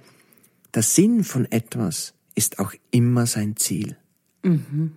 [0.73, 3.97] der Sinn von etwas ist auch immer sein Ziel.
[4.45, 4.91] Mhm.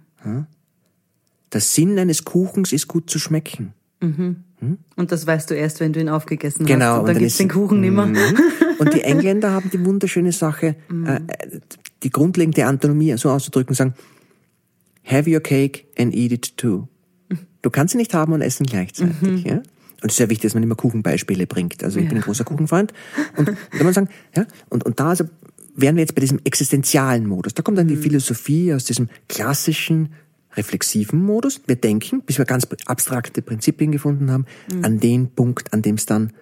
[1.53, 3.73] Der Sinn eines Kuchens ist gut zu schmecken.
[4.01, 4.45] Mhm.
[4.61, 4.79] Hm?
[4.97, 6.99] Und das weißt du erst, wenn du ihn aufgegessen genau, hast.
[7.01, 8.07] Und dann, dann gibt's den Kuchen nimmer.
[8.07, 8.17] Mhm.
[8.79, 11.07] Und die Engländer haben die wunderschöne Sache, mhm.
[11.07, 11.21] äh,
[12.03, 13.95] die grundlegende Antonomie so auszudrücken, sagen,
[15.05, 16.87] have your cake and eat it too.
[17.63, 19.21] Du kannst sie nicht haben und essen gleichzeitig.
[19.21, 19.39] Mhm.
[19.45, 19.57] Ja?
[19.57, 21.83] Und es ist sehr wichtig, dass man immer Kuchenbeispiele bringt.
[21.83, 22.11] Also ich ja.
[22.11, 22.93] bin ein großer Kuchenfreund.
[23.37, 25.25] Und wenn man sagen, ja, und, und da also
[25.79, 27.55] wären wir jetzt bei diesem existenzialen Modus.
[27.55, 28.03] Da kommt dann die mhm.
[28.03, 30.13] Philosophie aus diesem klassischen,
[30.57, 31.61] reflexiven Modus.
[31.67, 34.85] Wir denken, bis wir ganz abstrakte Prinzipien gefunden haben, mhm.
[34.85, 36.33] an den Punkt, an dem es dann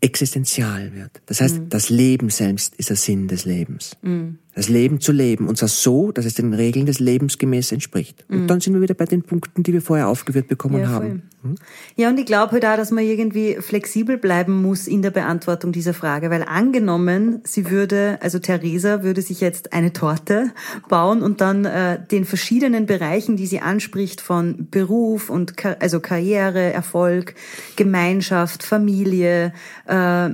[0.00, 1.22] existenzial wird.
[1.26, 1.68] Das heißt, mhm.
[1.70, 3.96] das Leben selbst ist der Sinn des Lebens.
[4.02, 4.38] Mhm.
[4.56, 8.24] Das Leben zu leben, und zwar so, dass es den Regeln des Lebens gemäß entspricht.
[8.30, 8.46] Und mhm.
[8.46, 11.24] dann sind wir wieder bei den Punkten, die wir vorher aufgeführt bekommen ja, haben.
[11.42, 11.56] Mhm.
[11.94, 15.72] Ja, und ich glaube halt auch, dass man irgendwie flexibel bleiben muss in der Beantwortung
[15.72, 20.50] dieser Frage, weil angenommen, sie würde, also Theresa würde sich jetzt eine Torte
[20.88, 26.00] bauen und dann äh, den verschiedenen Bereichen, die sie anspricht, von Beruf und Ka also
[26.00, 27.34] Karriere, Erfolg,
[27.76, 29.52] Gemeinschaft, Familie,
[29.86, 30.30] äh,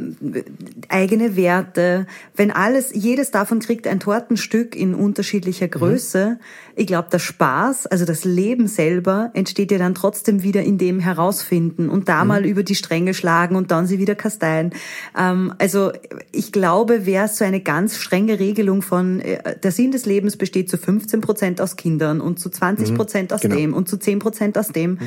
[0.88, 2.06] eigene Werte,
[2.36, 6.36] wenn alles, jedes davon kriegt ein Torte Tortenstück in unterschiedlicher Größe.
[6.38, 6.44] Mhm.
[6.76, 11.00] Ich glaube, der Spaß, also das Leben selber, entsteht ja dann trotzdem wieder in dem
[11.00, 12.28] Herausfinden und da mhm.
[12.28, 14.74] mal über die Stränge schlagen und dann sie wieder kasteien.
[15.18, 15.92] Ähm, also
[16.30, 20.68] ich glaube, wäre so eine ganz strenge Regelung von, äh, der Sinn des Lebens besteht
[20.68, 23.34] zu 15 Prozent aus Kindern und zu 20 Prozent mhm.
[23.34, 23.56] aus genau.
[23.56, 24.98] dem und zu 10 Prozent aus dem.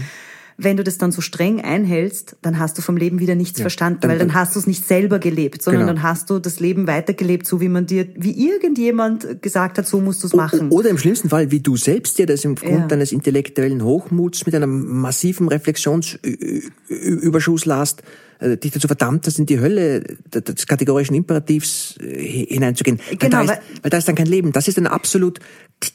[0.58, 3.64] Wenn du das dann so streng einhältst, dann hast du vom Leben wieder nichts ja,
[3.64, 5.94] verstanden, dann, weil dann hast du es nicht selber gelebt, sondern genau.
[5.94, 10.00] dann hast du das Leben weitergelebt, so wie man dir, wie irgendjemand gesagt hat, so
[10.00, 10.70] musst du es machen.
[10.70, 12.88] Oder im schlimmsten Fall, wie du selbst dir das im Grund ja.
[12.88, 18.02] deines intellektuellen Hochmuts mit einem massiven Reflexionsüberschuss lasst,
[18.40, 23.00] dich dazu verdammt hast, in die Hölle des kategorischen Imperativs äh, hineinzugehen.
[23.20, 24.52] Genau, weil, da ist, weil da ist dann kein Leben.
[24.52, 25.40] Das ist dann absolut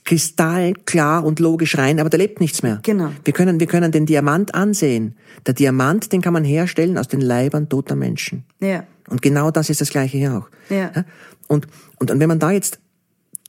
[0.04, 2.80] kristallklar und logisch rein, aber da lebt nichts mehr.
[2.82, 3.10] Genau.
[3.24, 5.16] Wir können, wir können den Diamant ansehen.
[5.46, 8.44] Der Diamant, den kann man herstellen aus den Leibern toter Menschen.
[8.60, 8.84] Ja.
[9.08, 10.48] Und genau das ist das Gleiche hier auch.
[10.68, 11.04] Ja.
[11.48, 11.66] Und,
[11.98, 12.78] und, und wenn man da jetzt,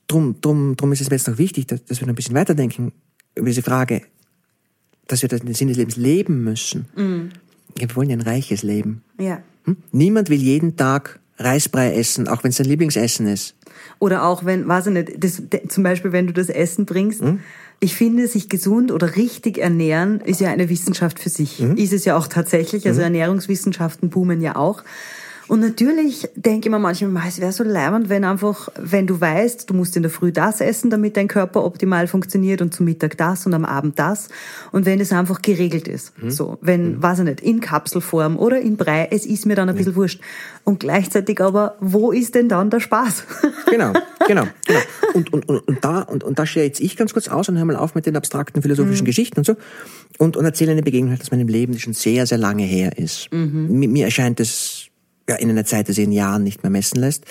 [0.08, 2.36] drum, drum, drum ist es mir jetzt noch wichtig, dass, dass wir noch ein bisschen
[2.36, 2.91] weiterdenken
[3.36, 4.01] über diese Frage,
[5.08, 6.86] dass wir den Sinn des Lebens leben müssen.
[6.95, 7.30] Mhm.
[7.78, 9.04] Wir wollen ein reiches Leben.
[9.20, 9.42] Ja.
[9.66, 9.78] Hm?
[9.92, 13.56] Niemand will jeden Tag Reisbrei essen, auch wenn es sein Lieblingsessen ist.
[14.00, 17.22] Oder auch wenn, weiß ich nicht, das, zum Beispiel, wenn du das Essen bringst.
[17.22, 17.40] Mhm.
[17.80, 21.60] Ich finde, sich gesund oder richtig ernähren ist ja eine Wissenschaft für sich.
[21.60, 21.78] Mhm.
[21.78, 22.88] Ist es ja auch tatsächlich.
[22.88, 23.06] Also mhm.
[23.06, 24.84] Ernährungswissenschaften boomen ja auch.
[25.52, 29.70] Und natürlich denke ich mir manchmal, es wäre so leibend, wenn einfach, wenn du weißt,
[29.70, 33.18] du musst in der Früh das essen, damit dein Körper optimal funktioniert und zum Mittag
[33.18, 34.30] das und am Abend das.
[34.72, 36.18] Und wenn es einfach geregelt ist.
[36.18, 36.32] Mhm.
[36.32, 37.04] So, wenn, mhm.
[37.04, 39.98] weiß ich nicht, in Kapselform oder in Brei, es ist mir dann ein bisschen mhm.
[39.98, 40.22] wurscht.
[40.64, 43.26] Und gleichzeitig aber, wo ist denn dann der Spaß?
[43.70, 43.94] Genau,
[44.28, 44.80] genau, genau.
[45.14, 47.58] Und, und, und, und da, und, und da stehe jetzt ich ganz kurz aus und
[47.58, 49.08] hör mal auf mit den abstrakten philosophischen mhm.
[49.08, 49.56] Geschichten und so.
[50.18, 53.32] Und, und erzähle eine Begegnung aus meinem Leben, die schon sehr, sehr lange her ist.
[53.32, 53.68] Mhm.
[53.70, 54.90] Mir, mir erscheint es
[55.32, 57.26] ja, in einer Zeit, die sich in Jahren nicht mehr messen lässt.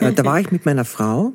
[0.00, 1.32] äh, da war ich mit meiner Frau,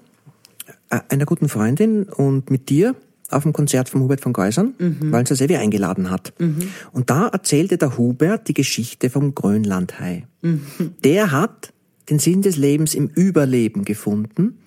[0.89, 2.95] äh, einer guten Freundin und mit dir
[3.31, 5.12] auf dem Konzert von Hubert von Geusern, mhm.
[5.12, 6.34] weil uns der Sevi eingeladen hat.
[6.38, 6.69] Mhm.
[6.91, 10.27] Und da erzählte der Hubert die Geschichte vom Grönlandhai.
[10.41, 10.62] Mhm.
[11.03, 11.71] Der hat
[12.10, 14.60] den Sinn des Lebens im Überleben gefunden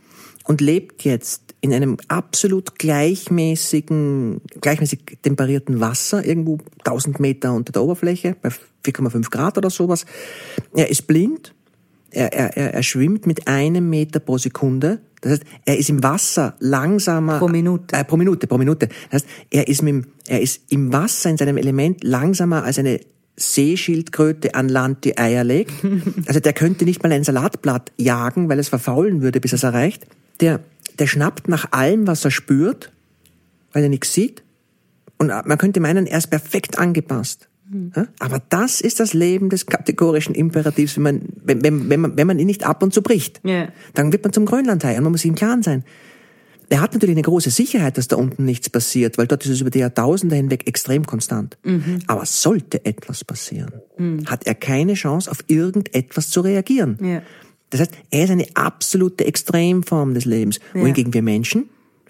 [0.48, 7.82] und lebt jetzt in einem absolut gleichmäßigen, gleichmäßig temperierten Wasser, irgendwo 1000 Meter unter der
[7.82, 8.48] Oberfläche, bei
[8.84, 10.06] 4,5 Grad oder sowas.
[10.74, 11.54] Er ist blind,
[12.10, 15.00] er, er, er schwimmt mit einem Meter pro Sekunde.
[15.20, 17.38] Das heißt, er ist im Wasser langsamer.
[17.38, 17.94] Pro Minute.
[17.94, 18.88] Äh, pro Minute, pro Minute.
[19.10, 23.00] Das heißt, er ist, mit, er ist im Wasser in seinem Element langsamer als eine
[23.38, 25.72] Seeschildkröte an Land die Eier legt.
[26.26, 29.62] Also der könnte nicht mal ein Salatblatt jagen, weil es verfaulen würde, bis er es
[29.62, 30.06] erreicht.
[30.40, 30.60] Der
[30.98, 32.92] der schnappt nach allem, was er spürt,
[33.72, 34.42] weil er nichts sieht.
[35.16, 37.48] Und man könnte meinen, er ist perfekt angepasst.
[37.70, 37.92] Mhm.
[38.18, 42.26] Aber das ist das Leben des kategorischen Imperativs, wenn man, wenn, wenn, wenn, man, wenn
[42.26, 43.40] man ihn nicht ab und zu bricht.
[43.44, 43.68] Yeah.
[43.94, 45.84] Dann wird man zum Grönlandhai und man muss sich im Klaren sein.
[46.70, 49.60] Er hat natürlich eine große Sicherheit, dass da unten nichts passiert, weil dort ist es
[49.60, 51.56] über die Jahrtausende hinweg extrem konstant.
[51.62, 52.00] Mhm.
[52.06, 54.26] Aber sollte etwas passieren, mhm.
[54.26, 56.98] hat er keine Chance, auf irgendetwas zu reagieren.
[57.00, 57.22] Yeah.
[57.70, 60.58] Das heißt, er ist eine absolute Extremform des Lebens.
[60.74, 60.82] Ja.
[60.82, 61.68] Wohingegen wir Menschen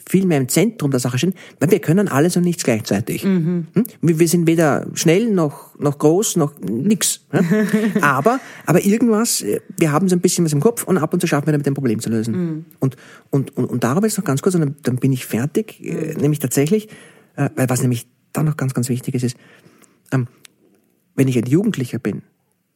[0.08, 3.24] viel mehr im Zentrum der Sache stehen, weil wir können alles und nichts gleichzeitig.
[3.24, 3.66] Mhm.
[3.74, 3.84] Hm?
[4.00, 7.26] Wir sind weder schnell noch, noch groß noch nix.
[8.00, 11.20] aber, aber irgendwas, äh, wir haben so ein bisschen was im Kopf und ab und
[11.20, 12.34] zu schaffen wir damit ein Problem zu lösen.
[12.34, 12.64] Mhm.
[12.78, 12.96] Und,
[13.30, 16.14] und, und, und darüber ist noch ganz kurz, und dann, dann bin ich fertig, äh,
[16.14, 16.22] mhm.
[16.22, 16.88] nämlich tatsächlich,
[17.36, 19.36] äh, weil was nämlich da noch ganz, ganz wichtig ist, ist,
[20.12, 20.26] ähm,
[21.14, 22.22] wenn ich ein Jugendlicher bin,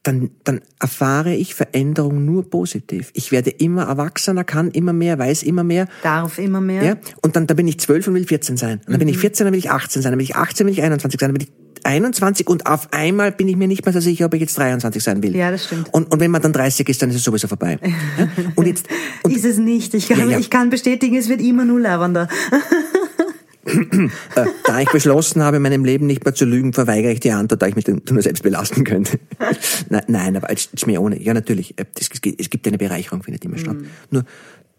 [0.03, 3.09] dann, dann erfahre ich Veränderung nur positiv.
[3.13, 5.87] Ich werde immer erwachsener, kann immer mehr, weiß immer mehr.
[6.03, 6.83] Darf immer mehr.
[6.83, 8.79] Ja, und dann, dann bin ich zwölf und will 14 sein.
[8.79, 8.99] Und dann mhm.
[8.99, 10.11] bin ich 14, dann will ich 18 sein.
[10.11, 11.29] Dann bin ich 18, will ich 21 sein.
[11.29, 11.53] Dann bin ich
[11.85, 15.03] 21 und auf einmal bin ich mir nicht mehr so sicher, ob ich jetzt 23
[15.03, 15.35] sein will.
[15.35, 15.93] Ja, das stimmt.
[15.93, 17.79] Und, und wenn man dann 30 ist, dann ist es sowieso vorbei.
[18.17, 18.27] Ja?
[18.55, 18.87] Und jetzt,
[19.23, 19.93] und ist es nicht.
[19.93, 20.39] Ich kann, ja, ja.
[20.39, 22.27] ich kann bestätigen, es wird immer nur lavender.
[23.65, 27.31] Äh, da ich beschlossen habe, in meinem Leben nicht mehr zu lügen, verweigere ich die
[27.31, 29.19] Antwort, da ich mich nur selbst belasten könnte.
[30.07, 31.21] nein, aber als Schmäh ohne.
[31.21, 31.77] Ja, natürlich.
[31.79, 33.77] Äh, es, gibt eine Bereicherung, findet immer statt.
[33.77, 33.85] Mm.
[34.11, 34.25] Nur,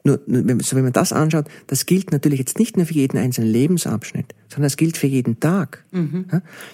[0.05, 3.17] nur, nur, so wenn man das anschaut, das gilt natürlich jetzt nicht nur für jeden
[3.17, 5.85] einzelnen Lebensabschnitt, sondern das gilt für jeden Tag.
[5.93, 6.27] Mhm.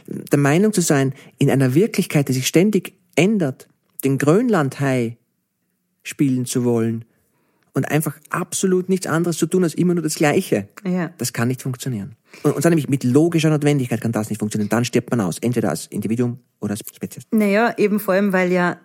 [0.09, 3.69] Der Meinung zu sein, in einer Wirklichkeit, die sich ständig ändert,
[4.03, 5.17] den Grönlandhai
[6.03, 7.05] spielen zu wollen
[7.81, 10.69] und einfach absolut nichts anderes zu tun, als immer nur das Gleiche.
[10.85, 11.11] Ja.
[11.17, 12.15] Das kann nicht funktionieren.
[12.43, 14.69] Und, und dann nämlich mit logischer Notwendigkeit kann das nicht funktionieren.
[14.69, 15.39] Dann stirbt man aus.
[15.39, 17.25] Entweder als Individuum oder als Spezies.
[17.31, 18.77] Naja, eben vor allem, weil ja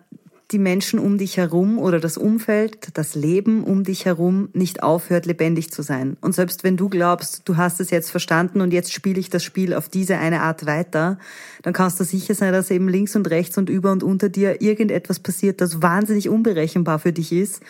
[0.52, 5.26] die Menschen um dich herum oder das Umfeld, das Leben um dich herum nicht aufhört,
[5.26, 6.16] lebendig zu sein.
[6.20, 9.42] Und selbst wenn du glaubst, du hast es jetzt verstanden und jetzt spiele ich das
[9.42, 11.18] Spiel auf diese eine Art weiter,
[11.62, 14.62] dann kannst du sicher sein, dass eben links und rechts und über und unter dir
[14.62, 17.60] irgendetwas passiert, das wahnsinnig unberechenbar für dich ist.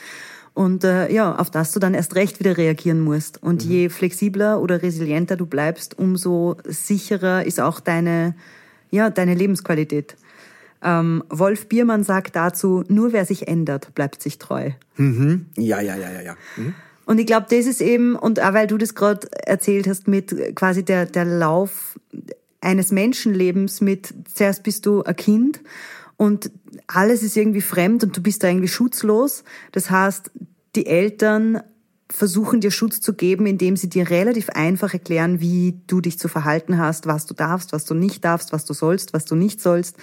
[0.57, 3.43] Und äh, ja, auf das du dann erst recht wieder reagieren musst.
[3.43, 3.71] Und mhm.
[3.71, 8.35] je flexibler oder resilienter du bleibst, umso sicherer ist auch deine,
[8.91, 10.17] ja, deine Lebensqualität.
[10.83, 14.71] Ähm, Wolf Biermann sagt dazu, nur wer sich ändert, bleibt sich treu.
[14.97, 15.45] Mhm.
[15.59, 16.37] Ja, ja, ja, ja, ja.
[16.57, 16.73] Mhm.
[17.05, 20.57] Und ich glaube, das ist eben, und auch weil du das gerade erzählt hast, mit
[20.57, 22.01] quasi der, der Lauf
[22.63, 25.61] eines Menschenlebens mit, zuerst bist du ein Kind
[26.17, 26.51] und
[26.87, 29.45] alles ist irgendwie fremd und du bist da irgendwie schutzlos.
[29.73, 30.31] Das heißt,
[30.77, 31.63] die Eltern
[32.11, 36.29] versuchen dir Schutz zu geben, indem sie dir relativ einfach erklären, wie du dich zu
[36.29, 39.61] verhalten hast, was du darfst, was du nicht darfst, was du sollst, was du nicht
[39.61, 39.97] sollst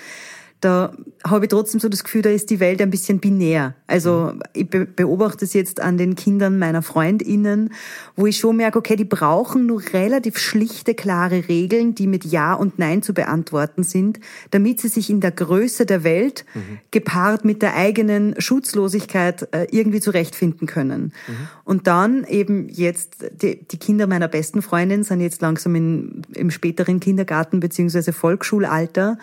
[0.63, 0.93] da
[1.25, 3.75] habe ich trotzdem so das Gefühl, da ist die Welt ein bisschen binär.
[3.87, 4.41] Also mhm.
[4.53, 7.73] ich beobachte es jetzt an den Kindern meiner Freundinnen,
[8.15, 12.53] wo ich schon merke, okay, die brauchen nur relativ schlichte, klare Regeln, die mit Ja
[12.53, 14.19] und Nein zu beantworten sind,
[14.51, 16.79] damit sie sich in der Größe der Welt mhm.
[16.91, 21.13] gepaart mit der eigenen Schutzlosigkeit äh, irgendwie zurechtfinden können.
[21.27, 21.33] Mhm.
[21.65, 26.51] Und dann eben jetzt, die, die, Kinder meiner besten Freundin sind jetzt langsam in, im
[26.51, 29.17] späteren Kindergarten beziehungsweise Volksschulalter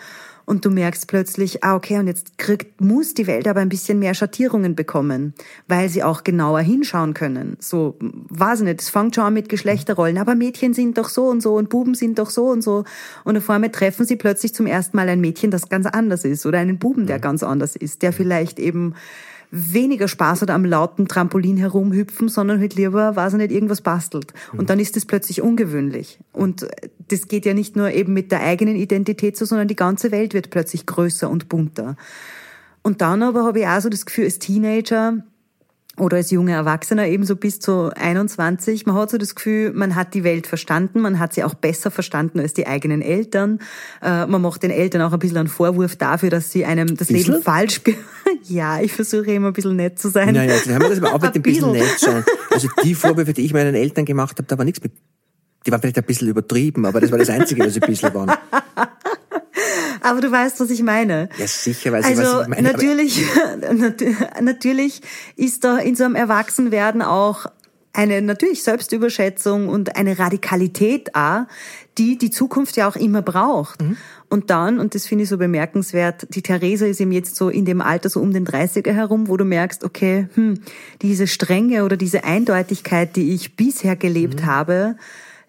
[0.45, 3.99] und du merkst plötzlich, ah, okay, und jetzt kriegt, muss die Welt aber ein bisschen
[3.99, 5.33] mehr Schattierungen bekommen,
[5.67, 7.57] weil sie auch genauer hinschauen können.
[7.59, 11.25] So, weiß ich nicht, es fängt schon an mit Geschlechterrollen, aber Mädchen sind doch so
[11.27, 12.83] und so und Buben sind doch so und so.
[13.23, 16.45] Und auf einmal treffen sie plötzlich zum ersten Mal ein Mädchen, das ganz anders ist
[16.45, 18.95] oder einen Buben, der ganz anders ist, der vielleicht eben
[19.51, 24.33] weniger Spaß hat am lauten Trampolin herumhüpfen, sondern halt lieber, weiß ich nicht, irgendwas bastelt.
[24.53, 26.19] Und dann ist das plötzlich ungewöhnlich.
[26.31, 26.67] Und
[27.09, 30.33] das geht ja nicht nur eben mit der eigenen Identität so, sondern die ganze Welt
[30.33, 31.97] wird plötzlich größer und bunter.
[32.81, 35.23] Und dann aber habe ich auch so das Gefühl, als Teenager,
[35.97, 38.85] oder als junger Erwachsener eben so bis zu 21.
[38.85, 41.91] Man hat so das Gefühl, man hat die Welt verstanden, man hat sie auch besser
[41.91, 43.59] verstanden als die eigenen Eltern.
[44.01, 47.09] Äh, man macht den Eltern auch ein bisschen einen Vorwurf dafür, dass sie einem das
[47.09, 47.33] bisschen?
[47.33, 47.81] Leben falsch...
[48.47, 50.33] ja, ich versuche immer ein bisschen nett zu sein.
[50.33, 52.23] Naja, jetzt haben wir das aber auch mit ein bisschen nett sein.
[52.49, 54.93] Also die Vorwürfe, die ich meinen Eltern gemacht habe, da war nichts mit...
[55.65, 58.31] Die waren vielleicht ein bisschen übertrieben, aber das war das Einzige, was ein bisschen waren.
[60.01, 61.29] Aber du weißt, was ich meine.
[61.37, 62.71] Ja, sicher weiß also, ich, was ich meine.
[62.71, 63.25] Natürlich,
[64.41, 65.01] natürlich
[65.35, 67.45] ist da in so einem Erwachsenwerden auch
[67.93, 71.41] eine natürlich Selbstüberschätzung und eine Radikalität auch,
[71.97, 73.81] die die Zukunft ja auch immer braucht.
[73.81, 73.97] Mhm.
[74.29, 77.65] Und dann, und das finde ich so bemerkenswert, die Theresa ist eben jetzt so in
[77.65, 80.61] dem Alter so um den 30er herum, wo du merkst, okay, hm,
[81.01, 84.45] diese Strenge oder diese Eindeutigkeit, die ich bisher gelebt mhm.
[84.45, 84.95] habe,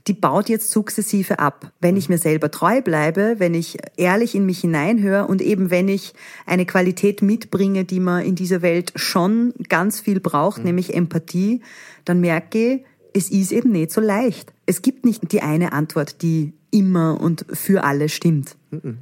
[0.07, 1.73] die baut jetzt sukzessive ab.
[1.81, 5.89] Wenn ich mir selber treu bleibe, wenn ich ehrlich in mich hineinhöre und eben wenn
[5.89, 6.15] ich
[6.47, 10.65] eine Qualität mitbringe, die man in dieser Welt schon ganz viel braucht, mhm.
[10.65, 11.63] nämlich Empathie,
[12.05, 12.81] dann merke ich,
[13.15, 14.53] es ist eben nicht so leicht.
[14.67, 18.57] Es gibt nicht die eine Antwort, die immer und für alle stimmt.
[18.71, 18.99] Mhm.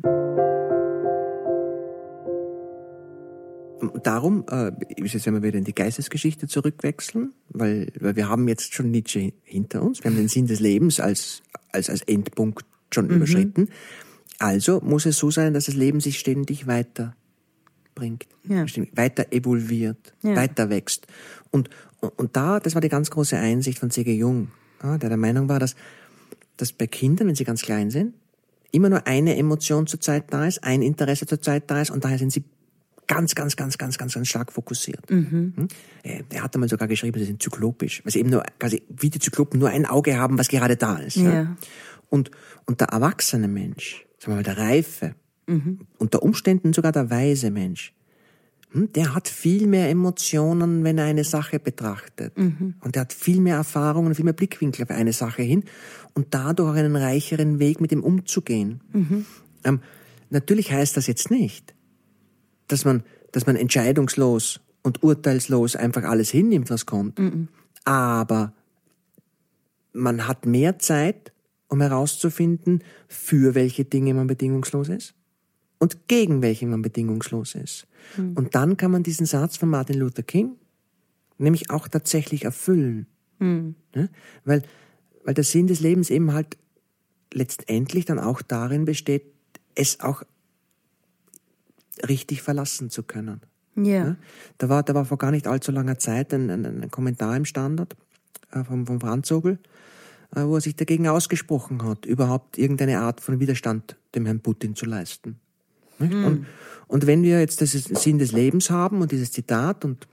[4.02, 8.48] Darum äh, ist jetzt, wenn wir wieder in die Geistesgeschichte zurückwechseln, weil, weil wir haben
[8.48, 12.64] jetzt schon Nietzsche hinter uns, wir haben den Sinn des Lebens als, als, als Endpunkt
[12.92, 13.16] schon mhm.
[13.16, 13.68] überschritten.
[14.38, 18.64] Also muss es so sein, dass das Leben sich ständig weiterbringt, ja.
[18.94, 20.34] weiter evolviert, ja.
[20.34, 21.06] weiter wächst.
[21.50, 21.68] Und,
[22.00, 24.14] und, da, das war die ganz große Einsicht von C.G.
[24.14, 24.48] Jung,
[24.82, 25.74] der der Meinung war, dass,
[26.56, 28.14] dass bei Kindern, wenn sie ganz klein sind,
[28.72, 32.04] immer nur eine Emotion zur Zeit da ist, ein Interesse zur Zeit da ist und
[32.04, 32.44] daher sind sie
[33.10, 35.10] ganz, ganz, ganz, ganz, ganz, ganz stark fokussiert.
[35.10, 35.52] Mhm.
[35.56, 35.68] Hm?
[36.04, 39.10] Äh, er hat einmal sogar geschrieben, sie sind zyklopisch, weil sie eben nur, quasi wie
[39.10, 41.16] die Zyklopen nur ein Auge haben, was gerade da ist.
[41.16, 41.32] Ja.
[41.32, 41.56] ja?
[42.08, 42.30] Und,
[42.66, 45.16] und der erwachsene Mensch, sagen wir mal der reife,
[45.48, 45.80] mhm.
[45.98, 47.92] unter Umständen sogar der weise Mensch,
[48.70, 52.38] hm, der hat viel mehr Emotionen, wenn er eine Sache betrachtet.
[52.38, 52.74] Mhm.
[52.78, 55.64] Und er hat viel mehr Erfahrungen, viel mehr Blickwinkel auf eine Sache hin
[56.14, 58.82] und dadurch auch einen reicheren Weg, mit ihm umzugehen.
[58.92, 59.26] Mhm.
[59.64, 59.80] Ähm,
[60.30, 61.74] natürlich heißt das jetzt nicht,
[62.72, 63.02] dass man,
[63.32, 67.18] dass man entscheidungslos und urteilslos einfach alles hinnimmt, was kommt.
[67.18, 67.48] Mhm.
[67.84, 68.52] Aber
[69.92, 71.32] man hat mehr Zeit,
[71.68, 75.14] um herauszufinden, für welche Dinge man bedingungslos ist
[75.78, 77.86] und gegen welche man bedingungslos ist.
[78.16, 78.34] Mhm.
[78.34, 80.56] Und dann kann man diesen Satz von Martin Luther King
[81.40, 83.06] nämlich auch tatsächlich erfüllen.
[83.38, 83.74] Mhm.
[83.94, 84.08] Ja?
[84.44, 84.62] Weil,
[85.24, 86.56] weil der Sinn des Lebens eben halt
[87.32, 89.24] letztendlich dann auch darin besteht,
[89.74, 90.22] es auch
[92.08, 93.40] richtig verlassen zu können.
[93.76, 94.16] Ja.
[94.58, 97.44] Da war, da war vor gar nicht allzu langer Zeit ein, ein, ein Kommentar im
[97.44, 97.96] Standard
[98.52, 99.58] äh, vom, vom Franz Sobel,
[100.34, 104.74] äh, wo er sich dagegen ausgesprochen hat, überhaupt irgendeine Art von Widerstand dem Herrn Putin
[104.74, 105.38] zu leisten.
[105.98, 106.14] Nicht?
[106.14, 106.46] Und,
[106.88, 110.08] und wenn wir jetzt das Sinn des Lebens haben und dieses Zitat und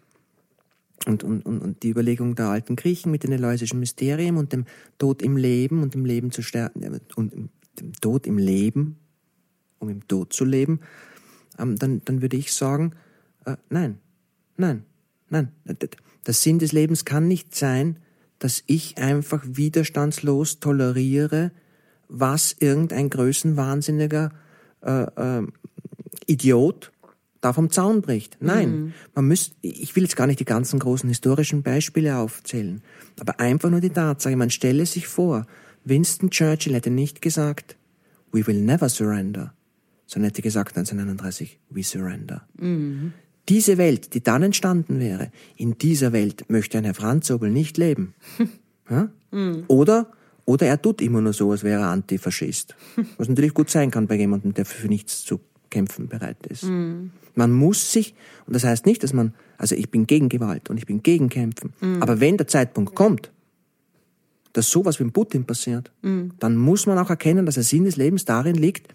[1.06, 4.66] und, und, und, und die Überlegung der alten Griechen mit den eleusischen Mysterien und dem
[4.98, 7.34] Tod im Leben und im Leben zu sterben und
[7.80, 8.98] dem Tod im Leben,
[9.80, 10.82] um im Tod zu leben,
[11.58, 12.94] ähm, dann, dann würde ich sagen,
[13.46, 14.00] äh, nein,
[14.58, 14.84] nein,
[15.30, 15.52] nein.
[16.26, 18.00] Der Sinn des Lebens kann nicht sein,
[18.40, 21.52] dass ich einfach widerstandslos toleriere,
[22.08, 24.32] was irgendein größenwahnsinniger
[24.82, 25.48] äh, äh,
[26.28, 26.92] Idiot
[27.42, 28.38] da vom Zaun bricht.
[28.40, 28.94] Nein, mhm.
[29.14, 32.82] man müsste, ich will jetzt gar nicht die ganzen großen historischen Beispiele aufzählen,
[33.20, 35.46] aber einfach nur die Tatsache, man stelle sich vor,
[35.84, 37.78] Winston Churchill hätte nicht gesagt,
[38.32, 39.54] we will never surrender,
[40.08, 42.48] sondern hätte gesagt 1939, we surrender.
[42.60, 43.14] Mhm.
[43.48, 47.78] Diese Welt, die dann entstanden wäre, in dieser Welt möchte ein Herr Franz Obel nicht
[47.78, 48.16] leben.
[48.90, 49.10] ja?
[49.32, 49.66] mhm.
[49.68, 50.12] Oder
[50.48, 52.74] oder er tut immer nur so, als wäre er Antifaschist.
[53.18, 56.64] Was natürlich gut sein kann bei jemandem, der für nichts zu kämpfen bereit ist.
[56.64, 57.12] Mhm.
[57.36, 58.16] Man muss sich,
[58.46, 61.28] und das heißt nicht, dass man, also ich bin gegen Gewalt und ich bin gegen
[61.28, 62.02] Kämpfen, mhm.
[62.02, 63.30] aber wenn der Zeitpunkt kommt,
[64.54, 66.32] dass sowas wie in Putin passiert, mhm.
[66.40, 68.88] dann muss man auch erkennen, dass der Sinn des Lebens darin liegt,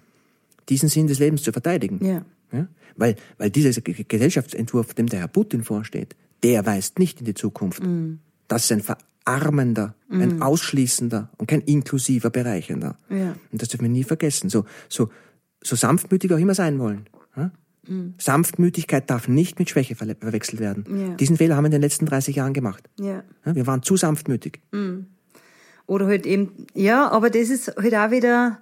[0.69, 2.05] diesen Sinn des Lebens zu verteidigen.
[2.05, 2.25] Ja.
[2.53, 2.69] Ja?
[2.97, 7.83] Weil, weil dieser Gesellschaftsentwurf, dem der Herr Putin vorsteht, der weist nicht in die Zukunft.
[7.83, 8.21] Mhm.
[8.49, 10.21] Das ist ein verarmender, mhm.
[10.21, 12.99] ein ausschließender und kein inklusiver, bereichernder.
[13.09, 13.35] Ja.
[13.51, 14.51] Und das dürfen wir nie vergessen.
[14.51, 15.11] So, so,
[15.63, 17.07] so sanftmütig auch immer sein wollen.
[17.37, 17.51] Ja?
[17.87, 18.15] Mhm.
[18.19, 20.85] Sanftmütigkeit darf nicht mit Schwäche ver verwechselt werden.
[20.89, 21.15] Ja.
[21.15, 22.89] Diesen Fehler haben wir in den letzten 30 Jahren gemacht.
[23.01, 23.25] Ja.
[23.45, 24.61] Wir waren zu sanftmütig.
[24.73, 25.07] Mhm.
[25.87, 28.61] Oder halt eben, ja, aber das ist halt auch wieder,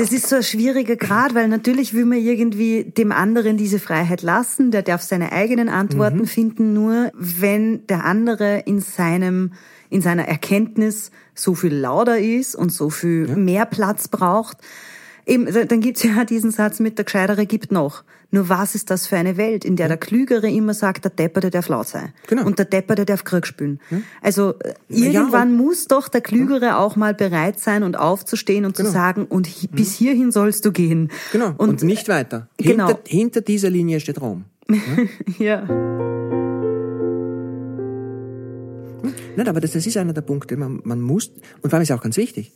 [0.00, 4.22] das ist so ein schwieriger Grad, weil natürlich will man irgendwie dem anderen diese Freiheit
[4.22, 6.26] lassen, der darf seine eigenen Antworten mhm.
[6.26, 9.52] finden, nur wenn der andere in seinem,
[9.90, 13.36] in seiner Erkenntnis so viel lauter ist und so viel ja.
[13.36, 14.56] mehr Platz braucht,
[15.30, 18.02] Eben, dann gibt's ja diesen Satz mit der Gescheitere gibt noch.
[18.32, 21.50] Nur was ist das für eine Welt, in der der Klügere immer sagt, der Depperte
[21.50, 22.12] darf laut sein.
[22.26, 22.44] Genau.
[22.44, 23.78] Und der Depperte darf Krieg spielen.
[23.90, 23.98] Ja.
[24.22, 24.54] Also
[24.88, 26.78] irgendwann ja, muss doch der Klügere ja.
[26.78, 28.88] auch mal bereit sein und aufzustehen und genau.
[28.88, 29.76] zu sagen, und hi mhm.
[29.76, 31.12] bis hierhin sollst du gehen.
[31.30, 31.54] Genau.
[31.58, 32.48] Und, und nicht weiter.
[32.56, 32.88] Genau.
[32.88, 34.46] Hinter, hinter dieser Linie steht Rom.
[35.38, 35.62] ja.
[39.36, 40.56] Nein, aber das, das ist einer der Punkte.
[40.56, 41.30] Man, man muss,
[41.62, 42.50] und vor allem ist auch ganz wichtig,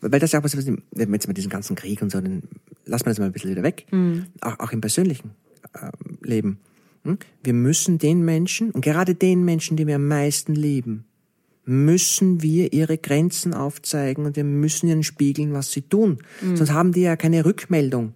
[0.00, 2.42] weil das ja auch was, jetzt mit diesem ganzen Krieg und so, dann
[2.84, 3.86] lassen wir das mal ein bisschen wieder weg.
[3.90, 4.26] Mhm.
[4.40, 5.30] Auch, auch im persönlichen
[5.74, 5.90] äh,
[6.22, 6.58] Leben.
[7.04, 7.18] Hm?
[7.42, 11.04] Wir müssen den Menschen, und gerade den Menschen, die wir am meisten lieben,
[11.64, 16.18] müssen wir ihre Grenzen aufzeigen und wir müssen ihnen spiegeln, was sie tun.
[16.40, 16.56] Mhm.
[16.56, 18.14] Sonst haben die ja keine Rückmeldung.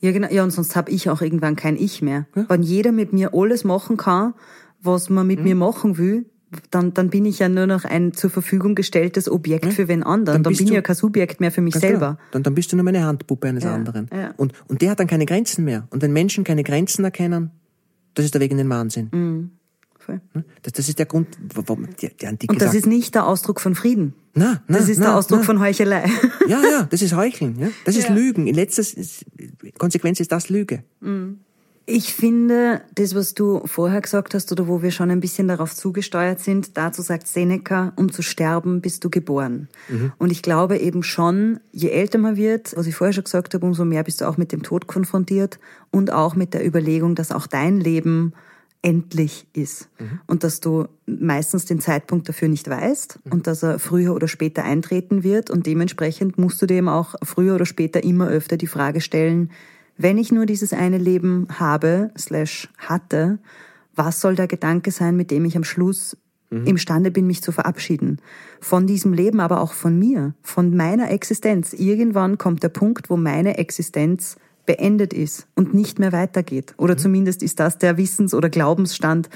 [0.00, 0.28] Ja, genau.
[0.30, 2.26] Ja, und sonst habe ich auch irgendwann kein Ich mehr.
[2.34, 2.46] Ja?
[2.48, 4.32] Wenn jeder mit mir alles machen kann,
[4.80, 5.44] was man mit mhm.
[5.44, 6.24] mir machen will,
[6.70, 9.70] dann, dann bin ich ja nur noch ein zur Verfügung gestelltes Objekt ja?
[9.70, 10.42] für wen anderen.
[10.42, 12.18] Dann, dann bin ich ja kein Subjekt mehr für mich selber.
[12.32, 14.08] Dann, dann bist du nur meine Handpuppe eines ja, anderen.
[14.12, 14.34] Ja.
[14.36, 15.86] Und, und der hat dann keine Grenzen mehr.
[15.90, 17.50] Und wenn Menschen keine Grenzen erkennen,
[18.14, 19.08] das ist der Weg in den Wahnsinn.
[19.12, 19.50] Mhm.
[19.98, 20.20] Voll.
[20.62, 23.60] Das, das ist der Grund, warum die, die Antike Und das ist nicht der Ausdruck
[23.60, 24.14] von Frieden.
[24.34, 25.44] Na, na, das ist na, der Ausdruck na.
[25.44, 26.04] von Heuchelei.
[26.48, 27.58] Ja, ja, das ist Heucheln.
[27.60, 27.68] Ja?
[27.84, 28.46] Das ist Lügen.
[28.46, 28.82] In letzter
[29.78, 30.82] Konsequenz ist das Lüge.
[31.00, 31.40] Mhm.
[31.92, 35.74] Ich finde, das, was du vorher gesagt hast oder wo wir schon ein bisschen darauf
[35.74, 39.68] zugesteuert sind, dazu sagt Seneca, um zu sterben, bist du geboren.
[39.88, 40.12] Mhm.
[40.16, 43.66] Und ich glaube eben schon, je älter man wird, was ich vorher schon gesagt habe,
[43.66, 45.58] umso mehr bist du auch mit dem Tod konfrontiert
[45.90, 48.34] und auch mit der Überlegung, dass auch dein Leben
[48.82, 50.20] endlich ist mhm.
[50.28, 53.32] und dass du meistens den Zeitpunkt dafür nicht weißt mhm.
[53.32, 57.56] und dass er früher oder später eintreten wird und dementsprechend musst du dem auch früher
[57.56, 59.50] oder später immer öfter die Frage stellen,
[60.02, 63.38] wenn ich nur dieses eine Leben habe, slash hatte,
[63.94, 66.16] was soll der Gedanke sein, mit dem ich am Schluss
[66.48, 66.66] mhm.
[66.66, 68.18] imstande bin, mich zu verabschieden?
[68.60, 71.74] Von diesem Leben, aber auch von mir, von meiner Existenz.
[71.74, 76.74] Irgendwann kommt der Punkt, wo meine Existenz beendet ist und nicht mehr weitergeht.
[76.78, 76.98] Oder mhm.
[76.98, 79.28] zumindest ist das der Wissens- oder Glaubensstand.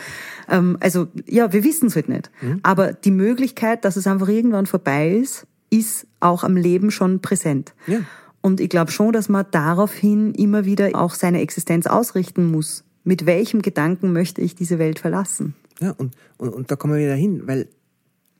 [0.48, 2.30] Ähm, also ja, wir wissen es halt nicht.
[2.40, 2.60] Mhm.
[2.62, 7.74] Aber die Möglichkeit, dass es einfach irgendwann vorbei ist, ist auch am Leben schon präsent.
[7.86, 7.98] Ja.
[8.44, 12.84] Und ich glaube schon, dass man daraufhin immer wieder auch seine Existenz ausrichten muss.
[13.02, 15.54] Mit welchem Gedanken möchte ich diese Welt verlassen?
[15.80, 17.68] Ja, und, und, und da kommen wir wieder hin, weil,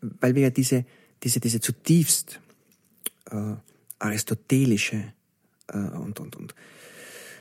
[0.03, 0.85] weil wir ja diese,
[1.23, 2.39] diese, diese zutiefst
[3.31, 3.55] äh,
[3.99, 5.15] aristotelische
[5.69, 6.55] äh, und, und, und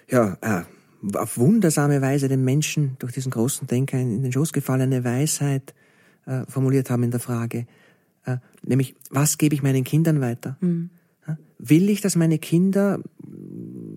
[0.09, 5.03] ja, äh, auf wundersame Weise den Menschen durch diesen großen Denker in den Schoß gefallene
[5.03, 5.73] Weisheit
[6.25, 7.67] äh, formuliert haben in der Frage,
[8.23, 10.55] äh, nämlich, was gebe ich meinen Kindern weiter?
[10.61, 10.91] Mhm.
[11.59, 12.99] Will ich, dass meine Kinder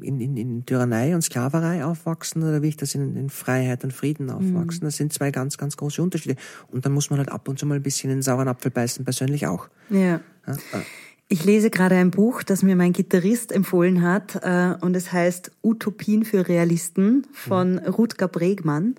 [0.03, 3.93] in, in, in Tyrannei und Sklaverei aufwachsen oder will ich das in, in Freiheit und
[3.93, 4.85] Frieden aufwachsen?
[4.85, 6.37] Das sind zwei ganz, ganz große Unterschiede.
[6.71, 8.71] Und dann muss man halt ab und zu mal ein bisschen in den sauren Apfel
[8.71, 9.69] beißen, persönlich auch.
[9.91, 10.21] Ja.
[10.47, 10.83] Ja, äh,
[11.29, 15.51] Ich lese gerade ein Buch, das mir mein Gitarrist empfohlen hat, äh, und es heißt
[15.63, 18.95] Utopien für Realisten von Rutger Bregmann.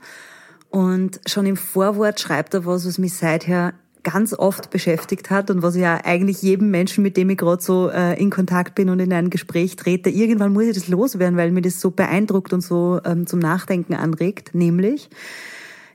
[0.69, 3.73] Und schon im Vorwort schreibt er was, was mich seither
[4.11, 7.89] ganz oft beschäftigt hat und was ja eigentlich jedem Menschen, mit dem ich gerade so
[7.89, 11.51] äh, in Kontakt bin und in ein Gespräch trete, irgendwann muss ich das loswerden, weil
[11.51, 15.09] mir das so beeindruckt und so ähm, zum Nachdenken anregt, nämlich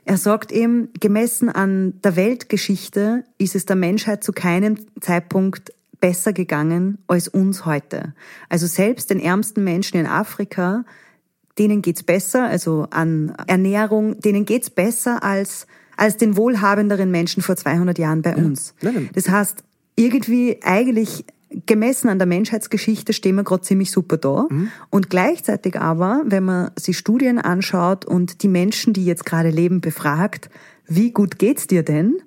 [0.05, 6.33] er sagt eben, gemessen an der Weltgeschichte ist es der Menschheit zu keinem Zeitpunkt besser
[6.33, 8.13] gegangen als uns heute.
[8.49, 10.83] Also selbst den ärmsten Menschen in Afrika,
[11.57, 15.67] denen geht's besser, also an Ernährung, denen geht's besser als,
[15.97, 18.73] als den wohlhabenderen Menschen vor 200 Jahren bei uns.
[18.81, 19.09] Nein.
[19.13, 19.63] Das heißt,
[19.95, 21.25] irgendwie eigentlich
[21.65, 24.47] gemessen an der Menschheitsgeschichte stehen wir gerade ziemlich super da.
[24.89, 29.81] Und gleichzeitig aber, wenn man sich Studien anschaut und die Menschen, die jetzt gerade leben,
[29.81, 30.49] befragt,
[30.87, 32.17] wie gut geht's dir denn,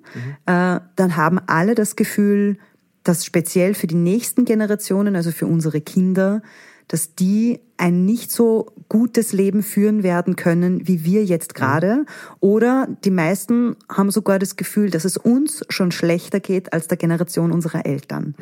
[0.45, 2.57] äh, dann haben alle das Gefühl,
[3.03, 6.41] dass speziell für die nächsten Generationen, also für unsere Kinder,
[6.87, 12.05] dass die ein nicht so gutes Leben führen werden können, wie wir jetzt gerade.
[12.39, 16.97] Oder die meisten haben sogar das Gefühl, dass es uns schon schlechter geht als der
[16.97, 18.35] Generation unserer Eltern.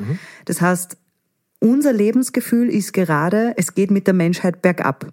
[0.46, 0.98] Das heißt,
[1.60, 5.08] unser Lebensgefühl ist gerade, es geht mit der Menschheit bergab.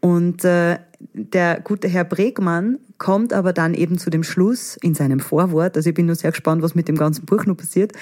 [0.00, 0.78] Und äh,
[1.14, 5.88] der gute Herr Bregmann kommt aber dann eben zu dem Schluss in seinem Vorwort, also
[5.88, 7.92] ich bin nur sehr gespannt, was mit dem ganzen Buch noch passiert,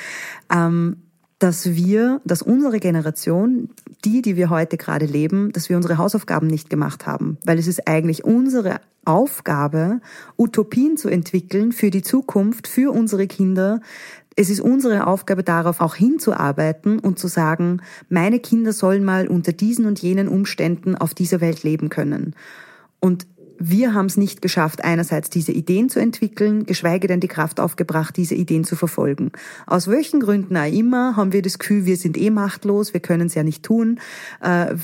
[0.55, 0.97] ähm,
[1.41, 3.71] dass wir, dass unsere Generation,
[4.05, 7.39] die, die wir heute gerade leben, dass wir unsere Hausaufgaben nicht gemacht haben.
[7.45, 10.01] Weil es ist eigentlich unsere Aufgabe,
[10.37, 13.81] Utopien zu entwickeln für die Zukunft, für unsere Kinder.
[14.37, 17.81] Es ist unsere Aufgabe, darauf auch hinzuarbeiten und zu sagen,
[18.11, 22.35] meine Kinder sollen mal unter diesen und jenen Umständen auf dieser Welt leben können.
[23.01, 23.27] Und
[23.63, 28.17] wir haben es nicht geschafft, einerseits diese Ideen zu entwickeln, geschweige denn die Kraft aufgebracht,
[28.17, 29.33] diese Ideen zu verfolgen.
[29.67, 33.27] Aus welchen Gründen auch immer haben wir das Gefühl, wir sind eh machtlos, wir können
[33.27, 34.01] es ja nicht tun.
[34.43, 34.75] Äh,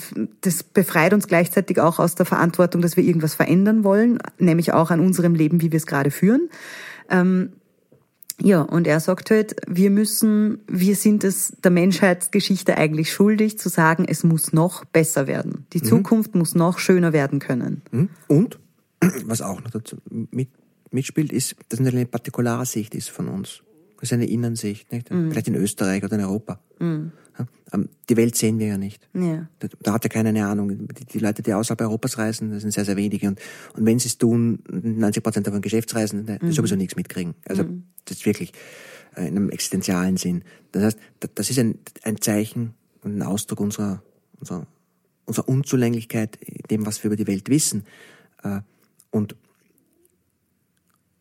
[0.42, 4.90] Das befreit uns gleichzeitig auch aus der Verantwortung, dass wir irgendwas verändern wollen, nämlich auch
[4.90, 6.50] an unserem Leben, wie wir es gerade führen.
[7.08, 7.52] Ähm,
[8.42, 13.70] Ja, und er sagt halt, wir müssen, wir sind es der Menschheitsgeschichte eigentlich schuldig, zu
[13.70, 15.64] sagen, es muss noch besser werden.
[15.72, 17.80] Die Zukunft muss noch schöner werden können.
[17.92, 18.10] Hm?
[18.28, 18.58] Und,
[19.26, 20.48] was auch noch dazu mit,
[20.90, 23.62] mitspielt, ist, dass es eine partikulare Sicht ist von uns.
[23.96, 25.08] Das ist eine Innensicht, nicht?
[25.08, 26.60] Vielleicht in Österreich oder in Europa.
[27.38, 29.08] Ja, ähm, Die Welt sehen wir ja nicht.
[29.14, 29.48] Ja.
[29.58, 30.86] Da, da hat ja keiner eine Ahnung.
[30.88, 33.28] Die, die Leute, die außerhalb Europas reisen, das sind sehr, sehr wenige.
[33.28, 33.40] Und,
[33.74, 37.34] und wenn sie es tun, 90 Prozent davon Geschäftsreisen, die sowieso nichts mitkriegen.
[37.46, 37.62] Also
[38.04, 38.52] das ist wirklich
[39.16, 40.44] äh, in einem existenzialen Sinn.
[40.72, 44.02] Das heißt, da- das ist ein, ein Zeichen und ein Ausdruck unserer,
[44.38, 44.66] unserer,
[45.24, 46.38] unserer Unzulänglichkeit,
[46.70, 47.84] dem, was wir über die Welt wissen.
[49.10, 49.36] Und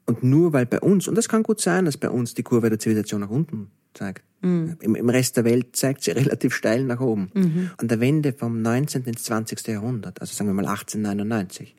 [0.06, 2.70] und nur weil bei uns, und das kann gut sein, dass bei uns die Kurve
[2.70, 4.24] der Zivilisation nach unten zeigt.
[4.82, 7.32] Im, Im Rest der Welt zeigt sie relativ steil nach oben.
[7.78, 9.06] An der Wende vom 19.
[9.06, 9.66] ins 20.
[9.68, 11.76] Jahrhundert, also sagen wir mal 1899,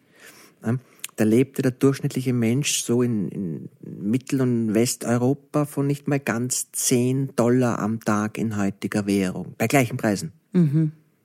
[0.64, 0.76] ja,
[1.14, 6.70] da lebte der durchschnittliche Mensch so in, in Mittel- und Westeuropa von nicht mal ganz
[6.72, 10.32] 10 Dollar am Tag in heutiger Währung, bei gleichen Preisen.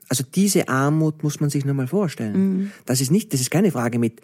[0.08, 2.72] Also diese Armut muss man sich nur mal vorstellen.
[2.86, 4.22] Das ist nicht, das ist keine Frage mit,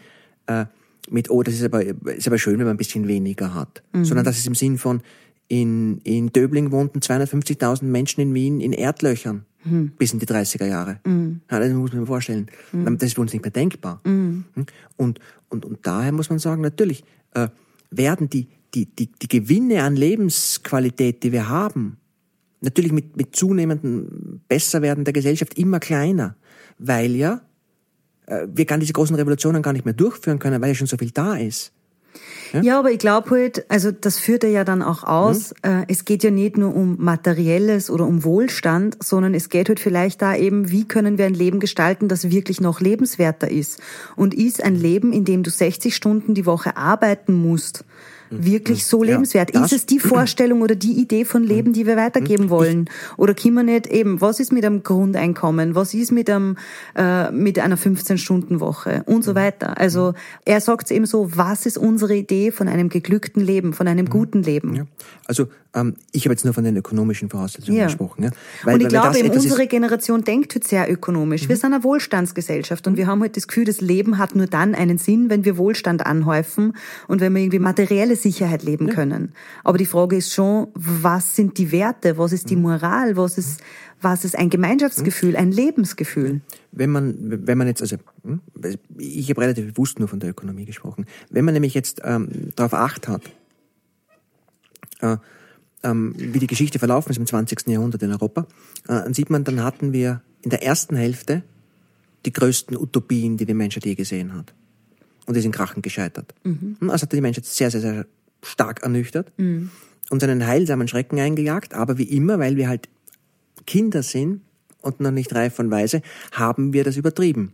[0.48, 0.66] äh,
[1.10, 3.82] mit, oh, das ist aber, ist aber schön, wenn man ein bisschen weniger hat.
[4.04, 5.02] Sondern das ist im Sinn von,
[5.48, 9.46] in, in Döbling wohnten 250.000 Menschen in Wien in Erdlöchern
[9.98, 11.00] bis in die 30er Jahre.
[11.52, 12.48] Ja, das muss man sich vorstellen.
[12.98, 14.02] Das ist für uns nicht mehr denkbar.
[14.96, 15.20] Und,
[15.50, 17.48] und, und daher muss man sagen, natürlich äh,
[17.92, 21.98] werden die, die, die, die Gewinne an Lebensqualität, die wir haben,
[22.62, 26.36] natürlich mit, mit zunehmendem Besserwerden der Gesellschaft immer kleiner,
[26.78, 27.42] weil ja
[28.28, 31.12] wir gar diese großen Revolutionen gar nicht mehr durchführen können, weil ja schon so viel
[31.12, 31.72] da ist.
[32.62, 36.06] Ja, aber ich glaube halt, also das führt er ja dann auch aus, äh, es
[36.06, 40.36] geht ja nicht nur um Materielles oder um Wohlstand, sondern es geht halt vielleicht da
[40.36, 43.82] eben, wie können wir ein Leben gestalten, das wirklich noch lebenswerter ist.
[44.16, 47.84] Und ist ein Leben, in dem du 60 Stunden die Woche arbeiten musst,
[48.30, 49.52] wirklich so Ja, lebenswert?
[49.52, 52.90] ist es die Vorstellung oder die Idee von Leben, die wir weitergeben wollen?
[53.18, 55.76] Oder können wir nicht eben, was ist mit einem Grundeinkommen?
[55.76, 56.58] Was ist mit einem,
[56.96, 59.04] äh, mit einer 15-Stunden-Woche?
[59.06, 59.78] Und so weiter.
[59.78, 60.14] Also,
[60.46, 64.44] er sagt eben so, was ist unsere Idee von einem geglückten Leben, von einem guten
[64.44, 64.76] Leben?
[64.76, 64.86] Ja.
[65.26, 67.86] Also ähm, ich habe jetzt nur von den ökonomischen Voraussetzungen Ja.
[67.86, 68.24] gesprochen.
[68.24, 68.32] Ja?
[68.74, 71.48] und ich glaube, eben unsere Generation denkt halt sehr ökonomisch.
[71.50, 74.74] Wir sind eine Wohlstandsgesellschaft und wir haben halt das Gefühl, das Leben hat nur dann
[74.76, 76.74] einen Sinn, wenn wir Wohlstand anhäufen
[77.08, 78.94] und wenn wir irgendwie materielle Sicherheit leben ja.
[78.94, 79.34] können.
[79.64, 82.18] Aber die Frage ist schon, was sind die Werte?
[82.18, 82.64] Was ist die mhm.
[82.64, 83.16] Moral?
[83.16, 83.62] Was ist,
[84.02, 86.42] was ist ein Gemeinschaftsgefühl, ein Lebensgefühl?
[86.72, 88.42] Wenn man, wenn man jetzt, also hm,
[88.98, 91.06] ich habe relativ bewusst nur von der Ökonomie gesprochen.
[91.30, 93.22] Wenn man nämlich jetzt ähm, darauf acht hat,
[95.02, 95.18] äh,
[95.84, 97.68] ähm, wie die Geschichte verlaufen ist im 20.
[97.68, 98.48] Jahrhundert in Europa,
[98.84, 101.44] äh, dann sieht man, dann hatten wir in der ersten Hälfte
[102.26, 104.54] die größten Utopien, die die Menschheit je gesehen hat.
[105.28, 106.34] Und die sind krachend gescheitert.
[106.44, 106.78] Mhm.
[106.90, 108.06] Also hat die Menschheit sehr, sehr, sehr
[108.42, 109.70] stark ernüchtert mhm.
[110.10, 111.74] und einen heilsamen Schrecken eingejagt.
[111.74, 112.90] Aber wie immer, weil wir halt
[113.66, 114.42] Kinder sind
[114.82, 116.02] und noch nicht reif und weise,
[116.32, 117.54] haben wir das übertrieben.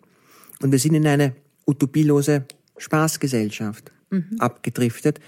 [0.62, 2.46] Und wir sind in eine utopielose
[2.78, 4.36] Spaßgesellschaft mhm.
[4.40, 5.20] abgedriftet,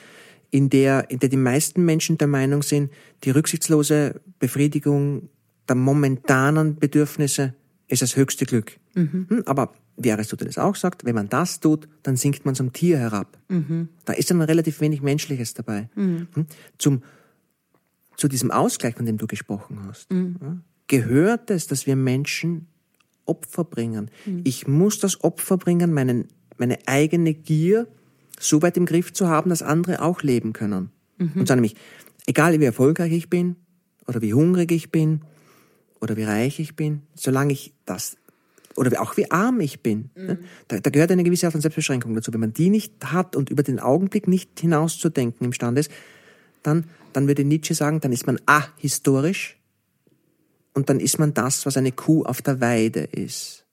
[0.52, 2.92] in der, in der die meisten Menschen der Meinung sind,
[3.24, 5.30] die rücksichtslose Befriedigung
[5.68, 7.56] der momentanen Bedürfnisse
[7.88, 8.78] ist das höchste Glück.
[8.94, 9.26] Mhm.
[9.30, 12.98] Hm, aber wie Aristoteles auch sagt, wenn man das tut, dann sinkt man zum Tier
[12.98, 13.38] herab.
[13.48, 13.90] Mhm.
[14.04, 15.90] Da ist dann relativ wenig Menschliches dabei.
[15.96, 16.28] Mhm.
[16.34, 17.04] Hm, zum,
[18.18, 20.62] zu diesem Ausgleich, von dem du gesprochen hast, mhm.
[20.88, 22.68] gehört es, dass wir Menschen
[23.26, 24.12] Opfer bringen.
[24.26, 24.42] Mhm.
[24.44, 26.28] Ich muss das Opfer bringen, meinen,
[26.58, 27.88] meine eigene Gier
[28.40, 30.92] so weit im Griff zu haben, dass andere auch leben können.
[31.18, 31.32] Mhm.
[31.36, 31.76] Und zwar nämlich,
[32.28, 33.56] egal wie erfolgreich ich bin,
[34.08, 35.22] oder wie hungrig ich bin,
[36.02, 38.18] oder wie reich ich bin, solange ich das
[38.76, 40.10] oder auch wie arm ich bin.
[40.16, 40.40] Mhm.
[40.68, 42.34] Da, da, gehört eine gewisse Art von Selbstbeschränkung dazu.
[42.34, 45.92] Wenn man die nicht hat und über den Augenblick nicht hinauszudenken imstande ist,
[46.64, 49.58] dann, dann würde Nietzsche sagen, dann ist man ahistorisch
[50.74, 53.66] und dann ist man das, was eine Kuh auf der Weide ist.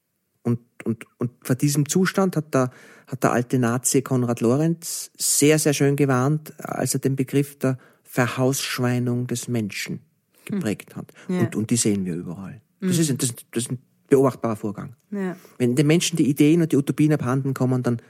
[0.43, 2.71] Und, und, und vor diesem Zustand hat der,
[3.07, 7.79] hat der alte Nazi Konrad Lorenz sehr, sehr schön gewarnt, als er den Begriff der
[8.05, 10.01] Verhausschweinung des Menschen
[10.45, 11.13] geprägt hat.
[11.29, 11.41] Ja.
[11.41, 12.61] Und, und die sehen wir überall.
[12.81, 13.01] Das, mhm.
[13.01, 13.71] ist, das, das ist
[14.13, 14.95] beobachtbarer Vorgang.
[15.11, 15.37] Ja.
[15.57, 18.03] Wenn den Menschen die Ideen und die Utopien abhanden kommen, dann,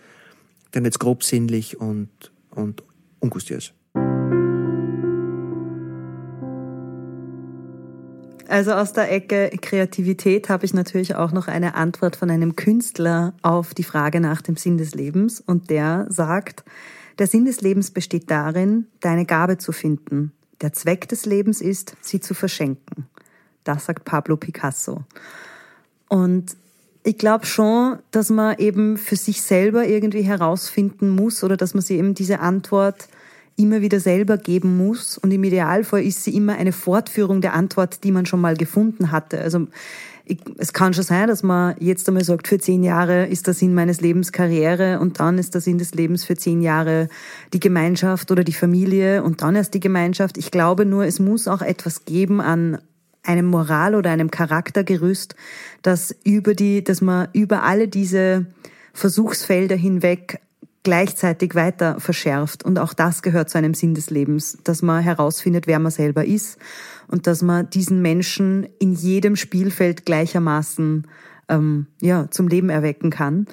[0.72, 2.10] dann wird es grobsinnlich und,
[2.50, 2.82] und
[3.20, 3.72] ungustiös.
[8.48, 13.32] Also aus der Ecke Kreativität habe ich natürlich auch noch eine Antwort von einem Künstler
[13.42, 15.40] auf die Frage nach dem Sinn des Lebens.
[15.40, 16.64] Und der sagt,
[17.18, 21.96] der Sinn des Lebens besteht darin, deine Gabe zu finden, der Zweck des Lebens ist,
[22.00, 23.06] sie zu verschenken.
[23.62, 25.04] Das sagt Pablo Picasso.
[26.12, 26.56] Und
[27.04, 31.82] ich glaube schon, dass man eben für sich selber irgendwie herausfinden muss oder dass man
[31.82, 33.08] sich eben diese Antwort
[33.56, 35.16] immer wieder selber geben muss.
[35.16, 39.10] Und im Idealfall ist sie immer eine Fortführung der Antwort, die man schon mal gefunden
[39.10, 39.40] hatte.
[39.40, 39.68] Also
[40.26, 43.54] ich, es kann schon sein, dass man jetzt einmal sagt, für zehn Jahre ist der
[43.54, 47.08] Sinn meines Lebens Karriere und dann ist der Sinn des Lebens für zehn Jahre
[47.54, 50.36] die Gemeinschaft oder die Familie und dann erst die Gemeinschaft.
[50.36, 52.76] Ich glaube nur, es muss auch etwas geben an
[53.22, 55.34] einem Moral oder einem Charaktergerüst,
[55.82, 58.46] das über die, dass man über alle diese
[58.92, 60.40] Versuchsfelder hinweg
[60.82, 62.64] gleichzeitig weiter verschärft.
[62.64, 66.24] Und auch das gehört zu einem Sinn des Lebens, dass man herausfindet, wer man selber
[66.24, 66.58] ist
[67.06, 71.06] und dass man diesen Menschen in jedem Spielfeld gleichermaßen
[71.48, 73.46] ähm, ja, zum Leben erwecken kann.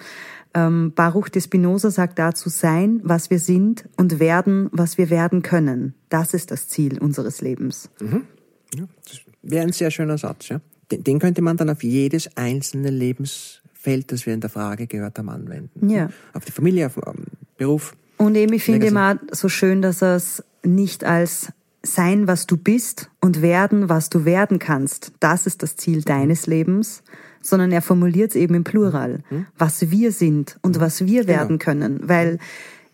[0.55, 5.43] Ähm, Baruch de Spinoza sagt dazu, sein, was wir sind und werden, was wir werden
[5.43, 5.93] können.
[6.09, 7.91] Das ist das Ziel unseres Lebens.
[8.01, 8.23] Mhm.
[8.73, 10.49] Ja, das wäre ein sehr schöner Satz.
[10.49, 10.61] Ja?
[10.91, 14.87] Den, den könnte man dann auf jedes einzelne Lebens Feld, das wir in der Frage
[14.87, 15.89] gehört haben, anwenden.
[15.89, 16.09] Ja.
[16.33, 17.25] Auf die Familie, auf den
[17.57, 17.95] Beruf.
[18.17, 22.57] Und eben, ich finde immer so schön, dass er es nicht als sein, was du
[22.57, 27.03] bist und werden, was du werden kannst, das ist das Ziel deines Lebens,
[27.41, 29.45] sondern er formuliert es eben im Plural, mhm.
[29.57, 31.63] was wir sind und was wir werden genau.
[31.63, 32.09] können.
[32.09, 32.39] Weil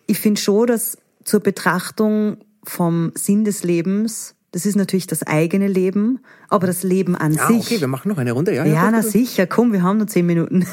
[0.05, 5.67] ich finde schon, dass zur Betrachtung vom Sinn des Lebens das ist natürlich das eigene
[5.67, 7.65] Leben, aber das Leben an ja, sich.
[7.65, 8.55] Okay, wir machen noch eine Runde.
[8.55, 9.47] Ja, ja, ja na sicher.
[9.47, 10.65] Komm, wir haben nur zehn Minuten.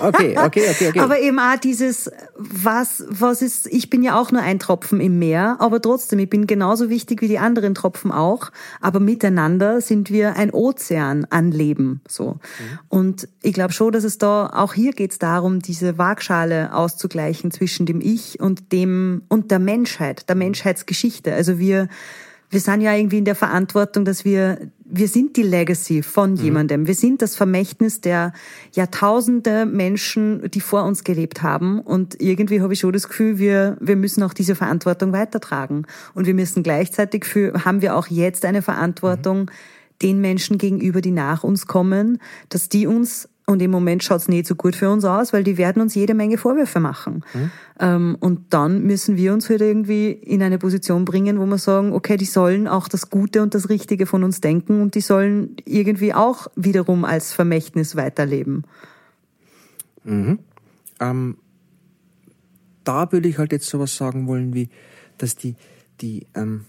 [0.00, 0.98] Okay, okay, okay, okay.
[0.98, 5.20] Aber eben auch dieses, was, was ist, ich bin ja auch nur ein Tropfen im
[5.20, 8.50] Meer, aber trotzdem, ich bin genauso wichtig wie die anderen Tropfen auch.
[8.80, 12.32] Aber miteinander sind wir ein Ozean an Leben, so.
[12.32, 12.38] Mhm.
[12.88, 17.52] Und ich glaube schon, dass es da, auch hier geht es darum, diese Waagschale auszugleichen
[17.52, 21.32] zwischen dem Ich und dem, und der Menschheit, der Menschheitsgeschichte.
[21.32, 21.88] Also wir,
[22.50, 26.36] wir sind ja irgendwie in der Verantwortung, dass wir, wir sind die Legacy von mhm.
[26.36, 26.86] jemandem.
[26.88, 28.32] Wir sind das Vermächtnis der
[28.74, 31.78] Jahrtausende Menschen, die vor uns gelebt haben.
[31.78, 35.86] Und irgendwie habe ich schon das Gefühl, wir, wir müssen auch diese Verantwortung weitertragen.
[36.14, 39.46] Und wir müssen gleichzeitig für, haben wir auch jetzt eine Verantwortung, mhm.
[40.02, 44.28] den Menschen gegenüber, die nach uns kommen, dass die uns und im Moment schaut es
[44.28, 47.24] nicht so gut für uns aus, weil die werden uns jede Menge Vorwürfe machen.
[47.34, 47.50] Mhm.
[47.78, 51.92] Ähm, und dann müssen wir uns halt irgendwie in eine Position bringen, wo wir sagen,
[51.92, 55.56] okay, die sollen auch das Gute und das Richtige von uns denken und die sollen
[55.64, 58.64] irgendwie auch wiederum als Vermächtnis weiterleben.
[60.04, 60.38] Mhm.
[61.00, 61.36] Ähm,
[62.84, 64.68] da würde ich halt jetzt sowas sagen wollen wie,
[65.18, 65.56] dass die,
[66.00, 66.64] die, ähm,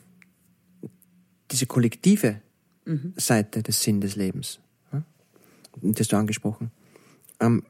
[1.51, 2.41] diese kollektive
[2.85, 3.13] Mhm.
[3.15, 4.59] Seite des Sinn des Lebens,
[5.81, 6.71] das du angesprochen,
[7.39, 7.63] ähm,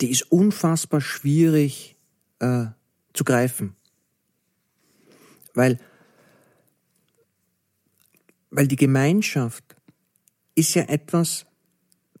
[0.00, 1.96] die ist unfassbar schwierig
[2.38, 2.66] äh,
[3.12, 3.74] zu greifen.
[5.54, 5.78] Weil,
[8.50, 9.64] weil die Gemeinschaft
[10.54, 11.46] ist ja etwas,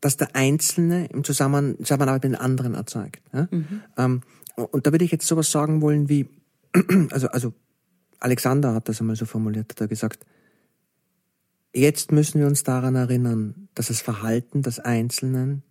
[0.00, 3.22] das der Einzelne im Zusammen, Zusammenarbeit mit den anderen erzeugt.
[3.32, 3.48] Ja?
[3.96, 4.22] Ähm,
[4.56, 6.28] und da würde ich jetzt sowas sagen wollen wie,
[7.10, 7.54] also, also
[8.18, 10.24] Alexander hat das einmal so formuliert, hat er gesagt,
[11.78, 15.62] jetzt müssen wir uns daran erinnern, dass das Verhalten des Einzelnen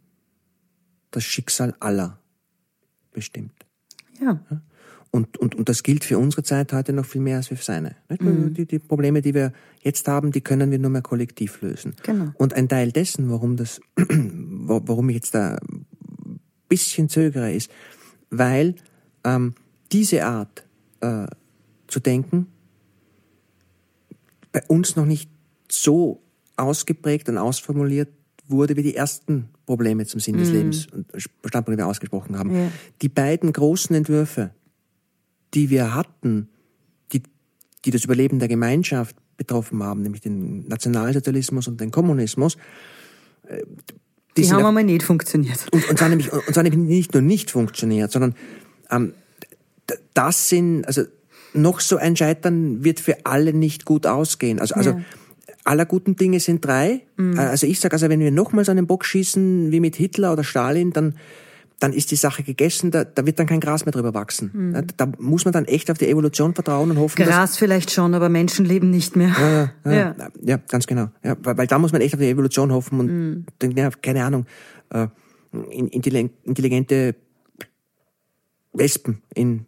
[1.12, 2.20] das Schicksal aller
[3.12, 3.66] bestimmt.
[4.22, 4.40] Ja.
[5.12, 7.96] Und, und, und das gilt für unsere Zeit heute noch viel mehr als für seine.
[8.10, 8.22] Nicht?
[8.58, 11.96] Die, die Probleme, die wir jetzt haben, die können wir nur mehr kollektiv lösen.
[12.04, 12.32] Genau.
[12.38, 15.86] Und ein Teil dessen, warum das, wa- warum ich jetzt da ein
[16.68, 17.72] bisschen zögere, ist,
[18.30, 18.76] weil
[19.24, 19.56] ähm,
[19.92, 20.66] diese Art
[21.00, 21.28] äh,
[21.88, 22.48] zu denken
[24.52, 25.30] bei uns noch nicht
[25.72, 26.22] so
[26.56, 28.10] ausgeprägt und ausformuliert
[28.48, 32.56] wurde wie die ersten Probleme zum Sinn des Lebens und Standpunkte, die wir ausgesprochen haben.
[32.56, 32.72] Ja.
[33.02, 34.52] Die beiden großen Entwürfe,
[35.54, 36.48] die wir hatten,
[37.12, 37.22] die,
[37.84, 42.58] die das Überleben der Gemeinschaft betroffen haben, nämlich den Nationalsozialismus und den Kommunismus,
[43.48, 43.64] äh,
[44.38, 45.68] Die, sind haben einmal nicht funktioniert.
[45.72, 48.36] und, und zwar nämlich, und zwar nämlich nicht nur nicht funktioniert, sondern
[48.90, 49.14] ähm,
[50.14, 51.04] das sind, also
[51.54, 54.60] noch so ein Scheitern wird für alle nicht gut ausgehen.
[54.60, 55.02] Also, also Ja.
[55.68, 57.02] Aller guten Dinge sind drei.
[57.20, 60.44] Äh, Also ich sage, also wenn wir nochmals einen Bock schießen wie mit Hitler oder
[60.44, 61.16] Stalin, dann
[61.80, 64.72] dann ist die Sache gegessen, da, da wird dann kein Gras mehr drüber wachsen.
[64.74, 67.92] Ja, Da muss man dann echt auf die Evolution vertrauen und hoffen, dass Gras vielleicht
[67.92, 69.30] schon, aber Menschenleben nicht mehr.
[69.40, 70.28] ja, ja, Ja.
[70.42, 70.58] ja.
[70.70, 71.10] ganz genau.
[71.24, 74.26] Ja, weil, weil da muss man echt auf die Evolution hoffen und denken, ja, keine
[74.26, 74.48] Ahnung,
[74.90, 75.06] äh,
[75.70, 77.14] in- intelli- intelligente
[78.74, 79.66] Wespen in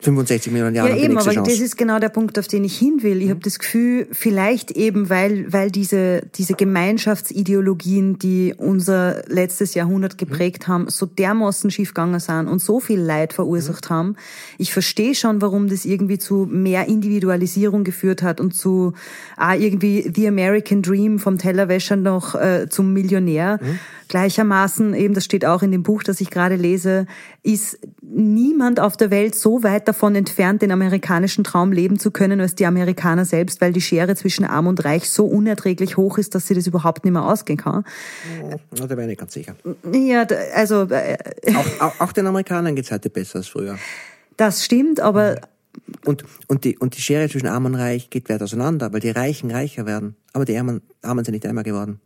[0.00, 1.50] 65 Millionen Jahren Ja, eben, aber Chance.
[1.50, 3.22] das ist genau der Punkt, auf den ich hin will.
[3.22, 10.18] Ich habe das Gefühl, vielleicht eben, weil, weil diese, diese Gemeinschaftsideologien, die unser letztes Jahrhundert
[10.18, 14.16] geprägt haben, so dermaßen schiefgegangen sind und so viel Leid verursacht haben.
[14.58, 18.94] Ich verstehe schon, warum das irgendwie zu mehr Individualisierung geführt hat und zu
[19.36, 23.60] ah, irgendwie The American Dream vom Tellerwäscher noch äh, zum Millionär.
[24.08, 27.06] Gleichermaßen, eben, das steht auch in dem Buch, das ich gerade lese,
[27.42, 32.40] ist niemand auf der Welt so weit davon entfernt, den amerikanischen Traum leben zu können,
[32.40, 36.34] als die Amerikaner selbst, weil die Schere zwischen Arm und Reich so unerträglich hoch ist,
[36.34, 37.84] dass sie das überhaupt nicht mehr ausgehen kann.
[38.76, 39.56] Ja, da bin ich nicht ganz sicher.
[39.92, 41.16] Ja, also äh,
[41.56, 43.78] Auch, auch, auch den Amerikanern geht's heute besser als früher.
[44.36, 45.40] das stimmt, aber
[46.04, 49.10] Und, und, die, und die Schere zwischen Arm und Reich geht weit auseinander, weil die
[49.10, 50.16] Reichen reicher werden.
[50.32, 52.00] Aber die Armen, Armen sind nicht ärmer geworden.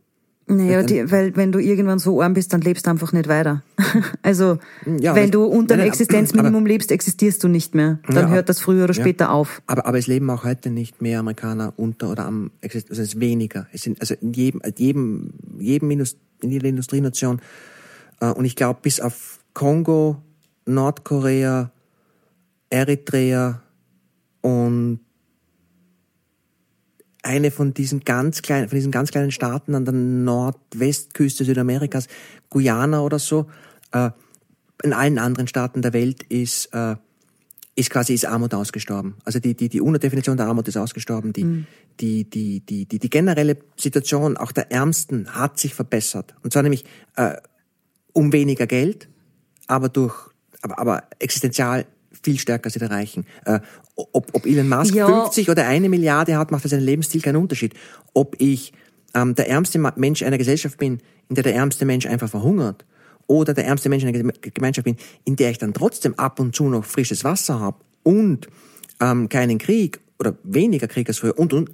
[0.49, 3.63] Naja, die, weil wenn du irgendwann so arm bist, dann lebst du einfach nicht weiter.
[4.23, 7.99] Also Ja, wenn aber- du unter dem Existenzminimum lebst, existierst du nicht mehr.
[8.07, 9.01] Dann Ja, hört das früher oder ja.
[9.01, 9.61] später auf.
[9.67, 13.09] Aber, aber es leben auch heute nicht mehr Amerikaner unter oder am Exist also es
[13.13, 13.67] ist weniger.
[13.71, 17.39] Es sind also in jedem, jedem, jedem Indust in jeder Industrienation.
[18.19, 20.17] Äh, und ich glaube, bis auf Kongo,
[20.65, 21.71] Nordkorea,
[22.69, 23.61] Eritrea
[24.41, 24.99] und
[27.23, 32.07] eine von diesen ganz kleinen, von diesen ganz kleinen Staaten an der Nordwestküste Südamerikas,
[32.49, 33.47] Guyana oder so,
[33.91, 34.11] äh,
[34.83, 36.95] in allen anderen Staaten der Welt ist, äh,
[37.75, 39.15] ist quasi ist Armut ausgestorben.
[39.25, 41.33] Also die, die, die UNO-Definition der Armut ist ausgestorben.
[41.33, 41.65] Die,
[41.99, 46.35] die, die, die, die, die generelle Situation auch der Ärmsten hat sich verbessert.
[46.43, 47.35] Und zwar nämlich äh,
[48.13, 49.09] um weniger Geld,
[49.67, 50.15] aber durch,
[50.61, 51.85] aber, aber existenzial
[52.23, 53.25] viel stärker als die der Reichen.
[53.45, 53.59] Äh,
[53.95, 55.07] ob, ob Elon Musk Ja.
[55.07, 57.73] 50 oder eine Milliarde hat, macht für seinen Lebensstil keinen Unterschied.
[58.13, 58.73] Ob ich
[59.13, 60.99] ähm, der ärmste Mensch einer Gesellschaft bin,
[61.29, 62.85] in der der ärmste Mensch einfach verhungert,
[63.27, 66.39] oder der ärmste Mensch in einer Geme- Gemeinschaft bin, in der ich dann trotzdem ab
[66.39, 68.47] und zu noch frisches Wasser habe und
[68.99, 71.69] ähm, keinen Krieg oder weniger Krieg als früher und, und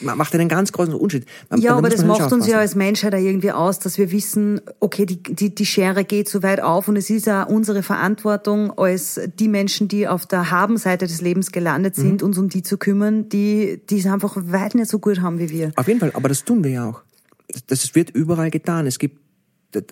[0.00, 1.26] macht einen ganz großen Unterschied.
[1.50, 5.06] Man- Ja, aber das macht uns ja als Menschheit irgendwie aus, dass wir wissen, okay,
[5.06, 9.20] die, die, die Schere geht so weit auf und es ist ja unsere Verantwortung als
[9.38, 12.02] die Menschen, die auf der Habenseite des Lebens gelandet Mhm.
[12.02, 15.38] sind, uns um die zu kümmern, die, die es einfach weit nicht so gut haben
[15.38, 15.72] wie wir.
[15.76, 17.02] Auf jeden Fall, aber das tun wir ja auch.
[17.48, 18.86] Das, das wird überall getan.
[18.86, 19.18] Es gibt,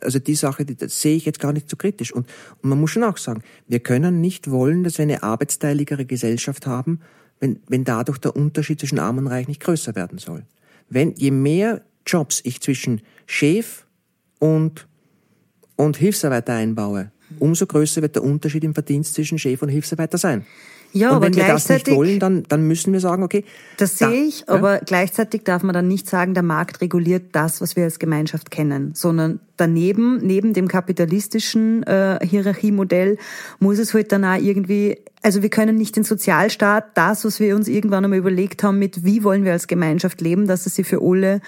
[0.03, 2.13] also die Sache, die, das sehe ich jetzt gar nicht so kritisch.
[2.13, 2.27] Und,
[2.63, 6.67] und man muss schon auch sagen, wir können nicht wollen, dass wir eine arbeitsteiligere Gesellschaft
[6.67, 7.01] haben,
[7.41, 10.45] wenn, wenn dadurch der Unterschied zwischen Arm und Reich nicht größer werden soll.
[10.89, 13.85] Wenn, je mehr Jobs ich zwischen Chef
[14.39, 14.87] und,
[15.77, 20.45] und Hilfsarbeiter einbaue, umso größer wird der Unterschied im Verdienst zwischen Chef und Hilfsarbeiter sein.
[20.93, 23.45] Ja, und aber wenn wir das nicht wollen, dann, dann müssen wir sagen, okay.
[23.77, 24.49] das da- sehe ich, ja?
[24.49, 28.51] aber gleichzeitig darf man dann nicht sagen, der Markt reguliert das, was wir als Gemeinschaft
[28.51, 33.19] kennen, sondern daneben, neben dem kapitalistischen äh, Hierarchiemodell,
[33.59, 37.55] muss es halt dann auch irgendwie, also wir können nicht den Sozialstaat, das, was wir
[37.55, 40.85] uns irgendwann einmal überlegt haben, mit wie wollen wir als Gemeinschaft leben, dass es sie
[40.85, 41.41] für alle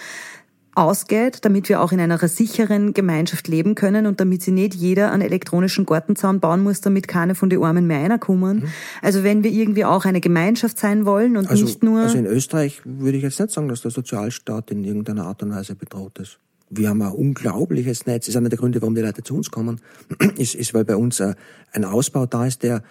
[0.74, 5.12] ausgeht, damit wir auch in einer sicheren Gemeinschaft leben können und damit sie nicht jeder
[5.12, 8.68] einen elektronischen Gartenzaun bauen muss, damit keine von den Armen mehr reinkommen.
[9.02, 11.50] Also wenn wir irgendwie auch eine Gemeinschaft sein wollen und Mhm.
[11.50, 12.00] Also, nicht nur...
[12.00, 15.50] also in Österreich würde ich jetzt nicht sagen, dass der Sozialstaat in irgendeiner Art und
[15.50, 16.38] Weise bedroht ist.
[16.70, 18.26] Wir haben ein unglaubliches Netz.
[18.26, 19.80] Das ist einer der Gründe, warum die Leute zu uns kommen.
[20.38, 21.34] ist, ist weil bei uns äh,
[21.72, 22.82] ein Ausbau da ist, der,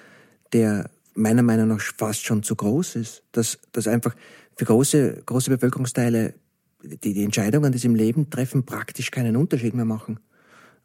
[0.54, 3.24] der meiner Meinung nach fast schon zu groß ist.
[3.32, 4.16] Dass, dass einfach
[4.56, 6.36] für große, große Bevölkerungsteile
[6.84, 10.20] die, die Entscheidungen, die sie im Leben treffen, praktisch keinen Unterschied mehr machen.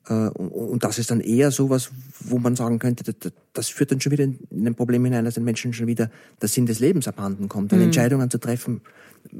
[0.09, 1.90] Äh, Und, das ist dann eher sowas,
[2.20, 3.14] wo man sagen könnte,
[3.52, 6.48] das, führt dann schon wieder in ein Problem hinein, dass den Menschen schon wieder der
[6.48, 7.72] Sinn des Lebens abhanden kommt.
[7.72, 8.82] Weil Entscheidungen zu treffen,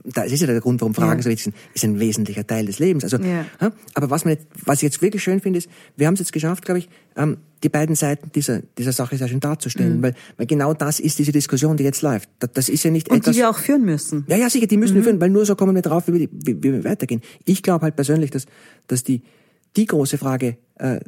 [0.05, 1.23] das ist ja der Grund, warum Fragen Ja.
[1.23, 3.05] so wichtig sind, ist ein wesentlicher Teil des Lebens.
[3.05, 3.47] Also, Ja.
[3.95, 6.33] aber was, man jetzt, was ich jetzt wirklich schön finde, ist, wir haben es jetzt
[6.33, 10.47] geschafft, glaube ich, ähm, die beiden Seiten dieser, dieser Sache sehr schön darzustellen, weil, weil
[10.47, 12.29] genau das ist diese Diskussion, die jetzt läuft.
[12.39, 13.35] Das, ist ja nicht und etwas...
[13.35, 14.25] die wir auch führen müssen.
[14.29, 16.29] Ja, ja, sicher, die müssen wir führen, weil nur so kommen wir drauf, wie wir,
[16.33, 17.23] wie, wie wir weitergehen.
[17.45, 18.47] Ich glaube halt persönlich, dass,
[18.89, 19.23] dass die,
[19.77, 21.01] die große Frage, äh,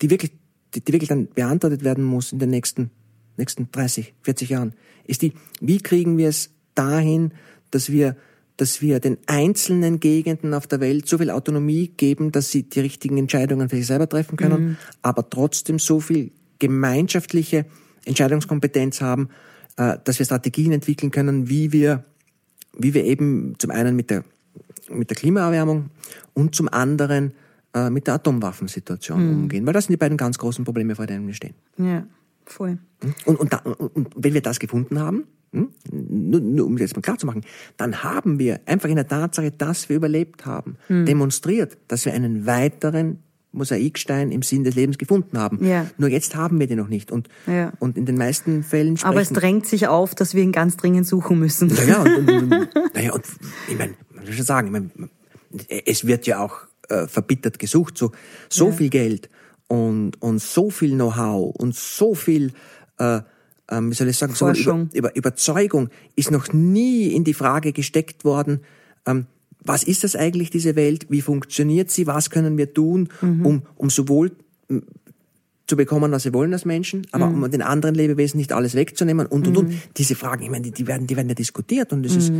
[0.00, 0.32] die wirklich,
[0.74, 2.90] die, die wirklich dann beantwortet werden muss in den nächsten,
[3.36, 4.74] nächsten 30, 40 Jahren,
[5.04, 7.32] ist die, wie kriegen wir es dahin,
[7.70, 8.16] dass wir,
[8.56, 12.80] dass wir den einzelnen Gegenden auf der Welt so viel Autonomie geben, dass sie die
[12.80, 17.66] richtigen Entscheidungen für sich selber treffen können, aber trotzdem so viel gemeinschaftliche
[18.04, 19.30] Entscheidungskompetenz haben,
[19.76, 22.04] äh, dass wir Strategien entwickeln können, wie wir,
[22.76, 24.24] wie wir eben zum einen mit der,
[24.88, 25.90] mit der Klimaerwärmung
[26.34, 27.32] und zum anderen
[27.74, 29.66] äh, mit der Atomwaffensituation umgehen.
[29.66, 31.54] Weil das sind die beiden ganz großen Probleme, vor denen wir stehen.
[31.76, 32.04] Ja,
[32.44, 32.78] voll.
[33.24, 36.94] Und, und, da, und, und wenn wir das gefunden haben, hm, nur, nur um jetzt
[36.94, 37.42] mal klar zu machen,
[37.76, 42.46] dann haben wir einfach in der Tatsache, dass wir überlebt haben, demonstriert, dass wir einen
[42.46, 43.18] weiteren
[43.52, 45.64] Mosaikstein im Sinn des Lebens gefunden haben.
[45.64, 45.86] Ja.
[45.98, 47.10] Nur jetzt haben wir den noch nicht.
[47.10, 47.72] Und, Ja.
[47.80, 49.10] und in den meisten Fällen sprechen...
[49.10, 51.68] Aber es drängt sich auf, dass wir ihn ganz dringend suchen müssen.
[51.68, 53.24] Naja, und, und, und, naja, und
[53.68, 55.10] ich meine, man will schon sagen, ich mein,
[55.84, 58.12] es wird ja auch äh, verbittert gesucht, so,
[58.48, 58.72] so Ja.
[58.72, 59.30] viel Geld
[59.68, 62.52] und, und so viel Know-how und so viel,
[62.98, 63.20] äh,
[63.70, 67.72] ähm, wie soll ich sagen, so über, über Überzeugung ist noch nie in die Frage
[67.72, 68.60] gesteckt worden,
[69.06, 69.26] ähm,
[69.62, 73.46] was ist das eigentlich, diese Welt, wie funktioniert sie, was können wir tun, Mhm.
[73.46, 74.32] um, um sowohl
[75.66, 77.42] zu bekommen, was sie wollen als Menschen, aber Mhm.
[77.44, 79.72] um den anderen Lebewesen nicht alles wegzunehmen und und und.
[79.98, 82.32] Diese Fragen, ich meine, die, die werden, die werden ja diskutiert und es ist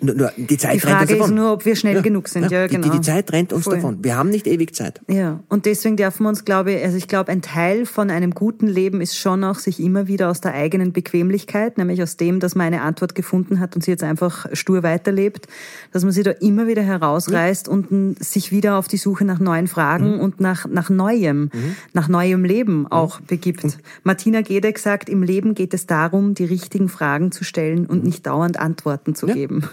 [0.00, 0.80] nur, nur die Zeit Mhm.
[0.80, 1.30] Die rennt Frage uns davon.
[1.30, 2.50] ist nur, ob wir schnell genug sind.
[2.50, 2.88] Ja, die, genau.
[2.90, 3.76] die, die Zeit rennt uns Voll.
[3.76, 3.98] davon.
[4.02, 5.00] Wir haben nicht ewig Zeit.
[5.08, 8.32] Ja, und deswegen dürfen wir uns, glaube ich, also ich glaube, ein Teil von einem
[8.32, 12.40] guten Leben ist schon auch, sich immer wieder aus der eigenen Bequemlichkeit, nämlich aus dem,
[12.40, 15.46] dass man eine Antwort gefunden hat und sie jetzt einfach stur weiterlebt,
[15.92, 19.38] dass man sie da immer wieder herausreißt und n- sich wieder auf die Suche nach
[19.40, 21.50] neuen Fragen und nach, nach Neuem,
[21.92, 23.78] nach neuem Leben auch begibt.
[24.02, 28.26] Martina Gedeck sagt, im Leben geht es darum, die richtigen Fragen zu stellen und nicht
[28.26, 29.34] dauernd Antworten zu Ja.
[29.34, 29.64] geben.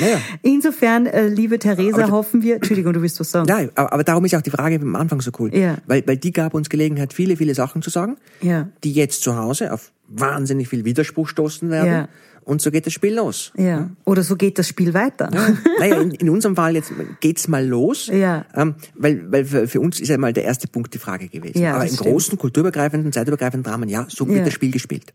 [0.00, 0.18] Naja.
[0.42, 3.48] Insofern, äh, liebe Theresa, hoffen wir, Entschuldigung, du willst was sagen.
[3.48, 5.54] Ja, aber, aber darum ist auch die Frage am Anfang so cool.
[5.54, 5.76] Ja.
[5.86, 8.68] Weil, weil die gab uns Gelegenheit, viele, viele Sachen zu sagen, Ja.
[8.84, 11.86] die jetzt zu Hause auf wahnsinnig viel Widerspruch stoßen werden.
[11.92, 12.08] Ja.
[12.44, 13.52] Und so geht das Spiel los.
[13.56, 13.90] Ja.
[14.04, 15.30] Oder so geht das Spiel weiter.
[15.78, 18.44] naja, in, in unserem Fall jetzt geht's mal los, Ja.
[18.56, 21.60] ähm, weil, weil für, für uns ist ja mal der erste Punkt die Frage gewesen.
[21.62, 22.10] Ja, Aber im stimmt.
[22.10, 24.34] großen, kulturübergreifenden, zeitübergreifenden Dramen, ja, so Ja.
[24.34, 25.14] wird das Spiel gespielt.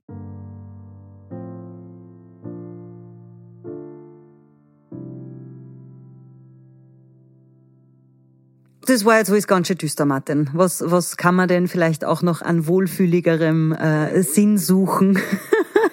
[8.87, 10.49] Das war jetzt alles ganz schön düster, Martin.
[10.53, 15.19] Was, was kann man denn vielleicht auch noch an wohlfühligerem äh, Sinn suchen?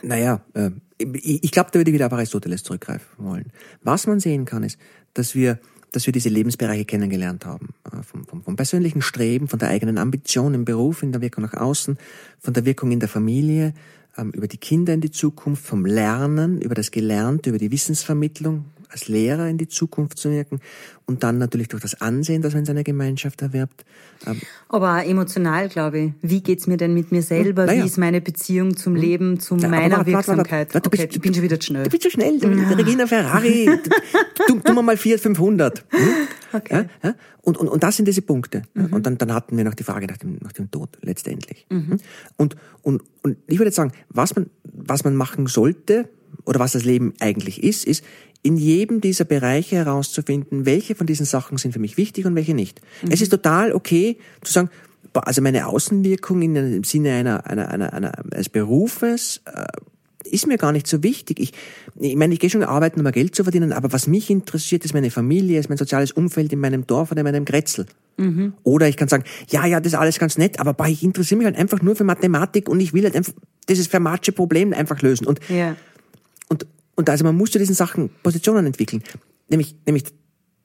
[0.06, 3.46] Naja, äh, ich, ich glaube, da würde ich wieder auf Aristoteles zurückgreifen wollen.
[3.82, 4.78] Was man sehen kann, ist,
[5.14, 5.58] dass wir,
[5.92, 7.70] dass wir diese Lebensbereiche kennengelernt haben.
[7.90, 11.44] Äh, vom, vom, vom persönlichen Streben, von der eigenen Ambition im Beruf, in der Wirkung
[11.44, 11.96] nach außen,
[12.38, 13.72] von der Wirkung in der Familie,
[14.18, 18.66] ähm, über die Kinder in die Zukunft, vom Lernen, über das Gelernte, über die Wissensvermittlung,
[18.90, 20.60] als Lehrer in die Zukunft zu wirken
[21.06, 23.84] und dann natürlich durch das Ansehen, das man in seiner Gemeinschaft erwirbt.
[24.26, 26.12] Ähm, Aber auch emotional, glaube ich.
[26.22, 27.66] Wie geht's mir denn mit mir selber?
[27.66, 27.82] Naja.
[27.82, 30.74] Wie ist meine Beziehung zum Leben, zu Ja, meiner warte, warte, warte, Wirksamkeit?
[30.74, 31.84] warte, du okay, bist- ich bin schon wieder zu schnell.
[31.84, 32.38] Du bist zu schnell.
[32.38, 33.66] Du, der Regina Ferrari.
[34.48, 35.84] du, tu mal Fiat 500.
[35.90, 35.98] Hm?
[36.52, 36.74] Okay.
[36.82, 36.88] Mhm.
[37.02, 37.14] Ja, ja?
[37.42, 38.62] Und, und, und das sind diese Punkte.
[38.74, 41.66] Und dann, dann hatten wir noch die Frage nach dem, nach dem Tod, letztendlich.
[41.68, 41.98] Mhm.
[42.36, 46.08] Und, und, und ich würde jetzt sagen, was man, was man machen sollte,
[46.44, 48.04] oder was das Leben eigentlich ist, ist,
[48.42, 52.54] in jedem dieser Bereiche herauszufinden, welche von diesen Sachen sind für mich wichtig und welche
[52.54, 52.80] nicht.
[53.02, 53.10] Mhm.
[53.10, 54.70] Es ist total okay zu sagen,
[55.14, 59.64] also meine Außenwirkung in dem Sinne einer, einer, einer, einer eines Berufes äh,
[60.24, 61.38] ist mir gar nicht so wichtig.
[61.38, 61.52] Ich,
[62.00, 64.94] ich meine, ich gehe schon arbeiten, um Geld zu verdienen, aber was mich interessiert, ist
[64.94, 67.86] meine Familie, ist mein soziales Umfeld in meinem Dorf oder in meinem Grätzl.
[68.16, 68.54] Mhm.
[68.62, 71.46] Oder ich kann sagen, ja, ja, das ist alles ganz nett, aber ich interessiere mich
[71.46, 73.32] halt einfach nur für Mathematik und ich will halt einfach
[73.68, 75.26] dieses Fermatsche Problem einfach lösen.
[75.26, 75.76] Und, Ja.
[76.48, 79.02] Und, und also man muss zu diesen Sachen Positionen entwickeln.
[79.48, 80.04] Nämlich, nämlich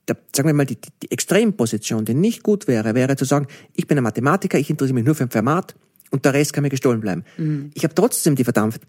[0.07, 3.87] der, sagen wir mal, die, die, Extremposition, die nicht gut wäre, wäre zu sagen, ich
[3.87, 5.75] bin ein Mathematiker, ich interessiere mich nur für ein Fermat
[6.11, 7.23] und der Rest kann mir gestohlen bleiben.
[7.75, 8.79] Ich habe trotzdem die verdammte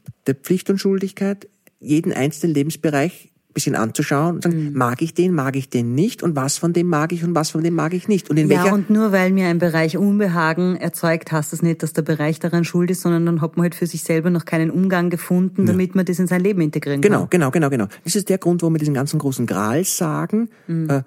[0.42, 5.68] Pflicht und Schuldigkeit, jeden einzelnen Lebensbereich bisschen anzuschauen und sagen, mag ich den, mag ich
[5.68, 8.30] den nicht und was von dem mag ich und was von dem mag ich nicht.
[8.30, 11.82] Und in Ja, welcher und nur weil mir ein Bereich Unbehagen erzeugt, heißt das nicht,
[11.82, 14.44] dass der Bereich daran schuld ist, sondern dann hat man halt für sich selber noch
[14.44, 17.30] keinen Umgang gefunden, damit man das in sein Leben integrieren Genau, kann.
[17.30, 17.86] genau, genau, genau.
[18.04, 21.02] Das ist der Grund, warum wir diesen ganzen großen Gral sagen, äh,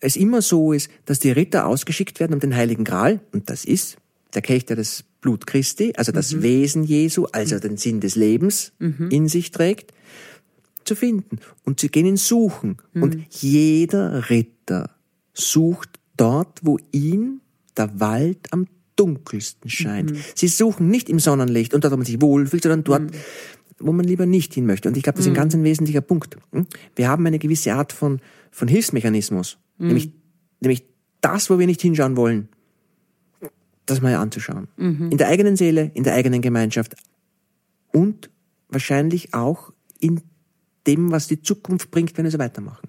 [0.00, 3.64] es immer so ist, dass die Ritter ausgeschickt werden um den Heiligen Gral, und das
[3.64, 3.96] ist
[4.34, 8.72] der Kelch, der das Blut Christi, also das Wesen Jesu, also den Sinn des Lebens
[8.78, 9.92] in sich trägt,
[10.84, 11.38] zu finden.
[11.64, 12.76] Und sie gehen ihn suchen.
[12.94, 14.90] Und jeder Ritter
[15.32, 17.40] sucht dort, wo ihn
[17.76, 18.66] der Wald am
[18.96, 20.12] dunkelsten scheint.
[20.34, 23.10] Sie suchen nicht im Sonnenlicht und dort, wo man sich wohlfühlt, sondern dort,
[23.78, 24.88] wo man lieber nicht hin möchte.
[24.88, 26.36] Und ich glaube, das ist ein ganz ein wesentlicher Punkt.
[26.52, 26.66] Hm?
[26.94, 28.20] Wir haben eine gewisse Art von,
[28.50, 30.12] von Hilfsmechanismus, nämlich,
[30.60, 30.84] nämlich
[31.20, 32.48] das, wo wir nicht hinschauen wollen,
[33.86, 34.68] das mal anzuschauen.
[35.10, 36.94] In der eigenen Seele, in der eigenen Gemeinschaft
[37.92, 38.30] und
[38.68, 40.20] wahrscheinlich auch in
[40.86, 42.88] dem, was die Zukunft bringt, wenn wir so weitermachen.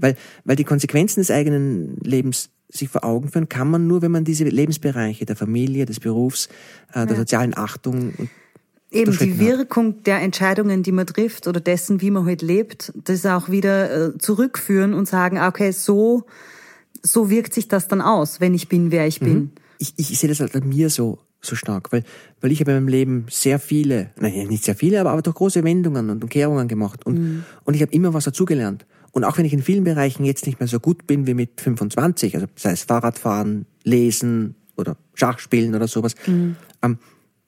[0.00, 4.10] Weil, weil die Konsequenzen des eigenen Lebens sich vor Augen führen, kann man nur, wenn
[4.10, 6.48] man diese Lebensbereiche der Familie, des Berufs,
[6.92, 8.28] äh, der sozialen Achtung und
[8.90, 9.38] Eben die.
[9.40, 14.14] Wirkung der Entscheidungen, die man trifft oder dessen, wie man heute lebt, das auch wieder
[14.14, 16.24] äh, zurückführen und sagen, ah, okay, so,
[17.02, 19.50] so wirkt sich das dann aus, wenn ich bin, wer ich bin.
[19.78, 22.02] ich, ich sehe das halt an mir so, so stark, weil,
[22.40, 25.34] weil ich habe in meinem Leben sehr viele, nein, nicht sehr viele, aber, aber doch
[25.34, 28.84] große Wendungen und Umkehrungen gemacht und, und ich habe immer was dazugelernt.
[29.12, 31.60] Und auch wenn ich in vielen Bereichen jetzt nicht mehr so gut bin wie mit
[31.60, 36.14] 25, also sei es Fahrradfahren, Lesen oder Schachspielen oder sowas,
[36.82, 36.98] ähm,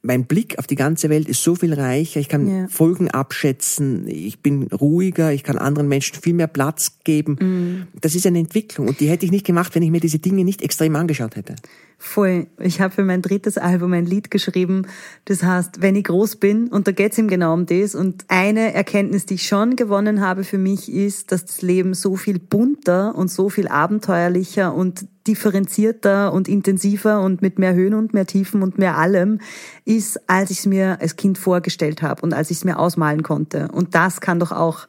[0.00, 2.68] mein Blick auf die ganze Welt ist so viel reicher, ich kann Ja.
[2.68, 7.88] Folgen abschätzen, ich bin ruhiger, ich kann anderen Menschen viel mehr Platz geben.
[8.00, 10.44] Das ist eine Entwicklung und die hätte ich nicht gemacht, wenn ich mir diese Dinge
[10.44, 11.56] nicht extrem angeschaut hätte.
[12.00, 12.46] Voll.
[12.60, 14.86] Ich habe für mein drittes Album ein Lied geschrieben,
[15.24, 17.96] das heißt, wenn ich groß bin, und da geht's ihm genau um das.
[17.96, 22.14] Und eine Erkenntnis, die ich schon gewonnen habe für mich, ist, dass das Leben so
[22.14, 28.14] viel bunter und so viel abenteuerlicher und differenzierter und intensiver und mit mehr Höhen und
[28.14, 29.40] mehr Tiefen und mehr allem
[29.84, 33.24] ist, als ich es mir als Kind vorgestellt habe und als ich es mir ausmalen
[33.24, 33.68] konnte.
[33.72, 34.86] Und das kann doch auch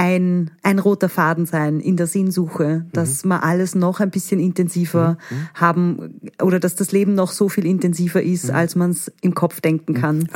[0.00, 5.18] ein, ein roter Faden sein in der Sinnsuche, dass wir alles noch ein bisschen intensiver
[5.52, 9.60] haben oder dass das Leben noch so viel intensiver ist, als man es im Kopf
[9.60, 10.26] denken kann.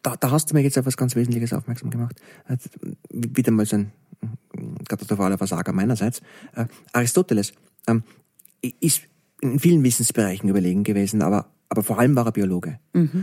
[0.00, 2.16] Da, da hast du mir jetzt auf was ganz Wesentliches aufmerksam gemacht.
[2.48, 2.56] Äh,
[3.10, 3.92] Wieder mal so ein
[4.56, 6.22] mm, katastrophaler Versager meinerseits.
[6.56, 6.64] Äh,
[6.94, 7.52] Aristoteles
[7.86, 8.02] ähm,
[8.80, 9.02] ist
[9.42, 12.80] in vielen Wissensbereichen überlegen gewesen, aber, aber vor allem war er Biologe.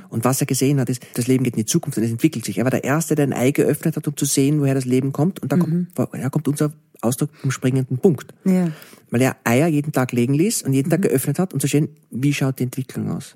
[0.10, 2.46] Und was er gesehen hat, ist, das Leben geht in die Zukunft und es entwickelt
[2.46, 2.58] sich.
[2.58, 5.12] Er war der Erste, der ein Ei geöffnet hat, um zu sehen, woher das Leben
[5.12, 5.42] kommt.
[5.42, 6.72] Und da kommt, da kommt unser
[7.02, 8.34] Ausdruck vom springenden Punkt.
[8.46, 8.72] Ja.
[9.12, 11.90] Weil er Eier jeden Tag legen ließ und jeden Tag geöffnet hat, um zu sehen,
[12.10, 13.36] wie schaut die Entwicklung aus.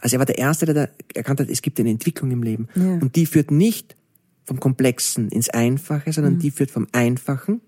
[0.00, 2.68] Also er war der Erste, der da erkannt hat, es gibt eine Entwicklung im Leben.
[2.76, 2.94] Ja.
[2.94, 3.96] Und die führt nicht
[4.44, 7.60] vom Komplexen ins Einfache, sondern die führt vom Einfachen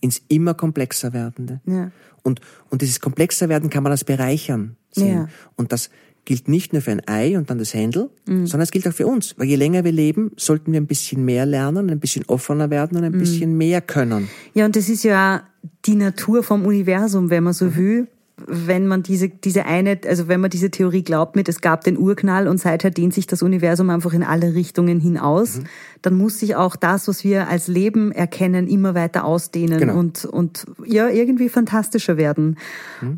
[0.00, 1.60] ins immer komplexer werdende.
[1.66, 1.92] Ja.
[2.22, 2.40] Und,
[2.70, 5.14] und dieses komplexer werden kann man als bereichern sehen.
[5.14, 5.28] Ja.
[5.54, 5.90] Und das
[6.26, 9.06] gilt nicht nur für ein Ei und dann das Händel, sondern es gilt auch für
[9.06, 9.34] uns.
[9.38, 12.98] Weil je länger wir leben, sollten wir ein bisschen mehr lernen, ein bisschen offener werden
[12.98, 14.28] und ein bisschen mehr können.
[14.52, 15.44] Ja, und das ist ja
[15.86, 18.08] die Natur vom Universum, wenn man so will.
[18.46, 21.96] Wenn man diese, diese eine, also wenn man diese Theorie glaubt mit, es gab den
[21.96, 25.60] Urknall und seither dehnt sich das Universum einfach in alle Richtungen hinaus,
[26.02, 29.96] dann muss sich auch das, was wir als Leben erkennen, immer weiter ausdehnen Genau.
[29.98, 32.58] und, und ja, irgendwie fantastischer werden.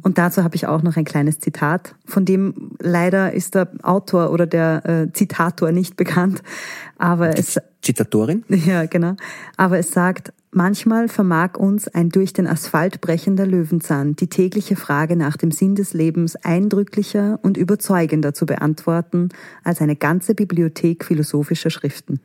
[0.03, 4.31] Und dazu habe ich auch noch ein kleines Zitat, von dem leider ist der Autor
[4.31, 6.43] oder der äh, Zitator nicht bekannt,
[6.97, 8.45] aber es, Zitatorin?
[8.49, 9.15] ja, genau.
[9.57, 15.17] Aber es sagt, manchmal vermag uns ein durch den Asphalt brechender Löwenzahn die tägliche Frage
[15.17, 19.29] nach dem Sinn des Lebens eindrücklicher und überzeugender zu beantworten
[19.65, 22.21] als eine ganze Bibliothek philosophischer Schriften.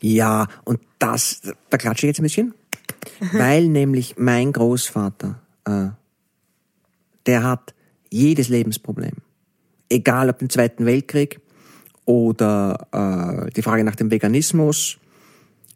[0.00, 2.54] Ja, und das, da klatsche ich jetzt ein bisschen,
[3.32, 5.88] weil nämlich mein Großvater, äh,
[7.26, 7.74] der hat
[8.10, 9.14] jedes Lebensproblem,
[9.88, 11.40] egal ob im Zweiten Weltkrieg
[12.04, 14.98] oder äh, die Frage nach dem Veganismus,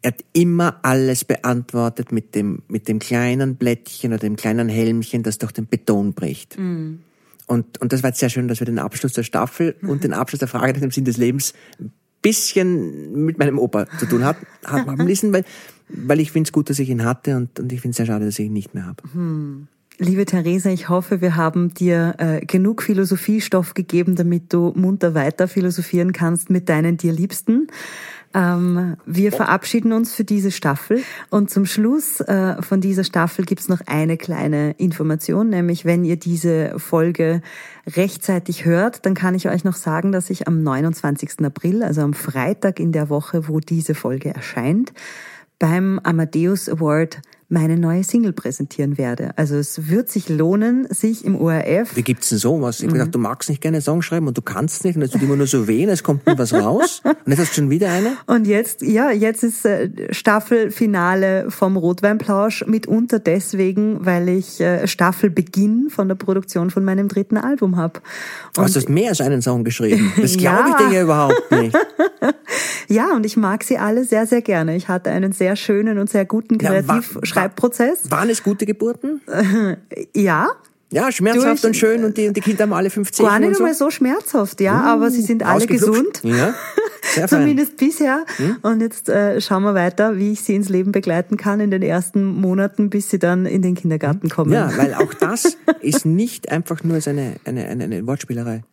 [0.01, 5.23] er hat immer alles beantwortet mit dem, mit dem kleinen Blättchen oder dem kleinen Helmchen,
[5.23, 6.57] das durch den Beton bricht.
[6.57, 7.03] Und
[7.47, 10.13] Und, und das war jetzt sehr schön, dass wir den Abschluss der Staffel und den
[10.13, 11.91] Abschluss der Frage nach dem Sinn des Lebens ein
[12.21, 14.35] bisschen mit meinem Opa zu tun hat,
[14.65, 15.45] haben müssen, weil,
[15.87, 18.05] weil ich finde es gut, dass ich ihn hatte und, und ich finde es sehr
[18.05, 19.01] schade, dass ich ihn nicht mehr habe.
[19.13, 19.67] Hm.
[19.99, 25.47] Liebe Theresa, ich hoffe, wir haben dir äh, genug Philosophiestoff gegeben, damit du munter weiter
[25.47, 27.67] philosophieren kannst mit deinen dir Liebsten.
[28.37, 33.67] Ähm, wir verabschieden uns für diese Staffel und zum Schluss äh, von dieser Staffel gibt's
[33.67, 37.41] noch eine kleine Information, nämlich wenn ihr diese Folge
[37.87, 41.43] rechtzeitig hört, dann kann ich euch noch sagen, dass ich am 29.
[41.43, 44.93] April, also am Freitag in der Woche, wo diese Folge erscheint,
[45.57, 49.31] beim Amadeus Award meine neue Single präsentieren werde.
[49.37, 51.95] Also es wird sich lohnen, sich im ORF.
[51.95, 52.79] Wie gibt's denn sowas?
[52.79, 52.99] Ich habe mhm.
[52.99, 55.37] gedacht, du magst nicht gerne Song schreiben und du kannst nicht und es tut immer
[55.37, 57.01] nur so wehen, es kommt nie was raus.
[57.05, 58.17] Und jetzt hast du schon wieder eine?
[58.25, 65.89] Und jetzt, ja, jetzt ist äh, Staffelfinale vom Rotweinplausch mitunter deswegen, weil ich äh, Staffelbeginn
[65.89, 68.01] von der Produktion von meinem dritten Album habe.
[68.53, 70.11] Du hast mehr als einen Song geschrieben.
[70.19, 70.77] Das glaube ja.
[70.79, 71.77] ich dir ja überhaupt nicht.
[72.87, 74.75] ja, und ich mag sie alle sehr, sehr gerne.
[74.75, 78.11] Ich hatte einen sehr schönen und sehr guten Kreativ ja, Schreibprozess.
[78.11, 79.21] Waren es gute Geburten?
[80.15, 80.49] ja,
[80.89, 83.73] ja, schmerzhaft und schön und die, und die Kinder haben alle 50 Gar nicht einmal
[83.73, 83.85] so.
[83.85, 86.21] so schmerzhaft, ja, mmh, aber sie sind alle gesund.
[86.23, 86.53] Ja,
[87.27, 88.25] Zumindest bisher.
[88.37, 88.57] Hm?
[88.61, 91.81] Und jetzt äh, schauen wir weiter, wie ich sie ins Leben begleiten kann in den
[91.81, 94.53] ersten Monaten, bis sie dann in den Kindergarten kommen.
[94.53, 98.63] Ja, weil auch das ist nicht einfach nur eine, eine, eine, eine Wortspielerei.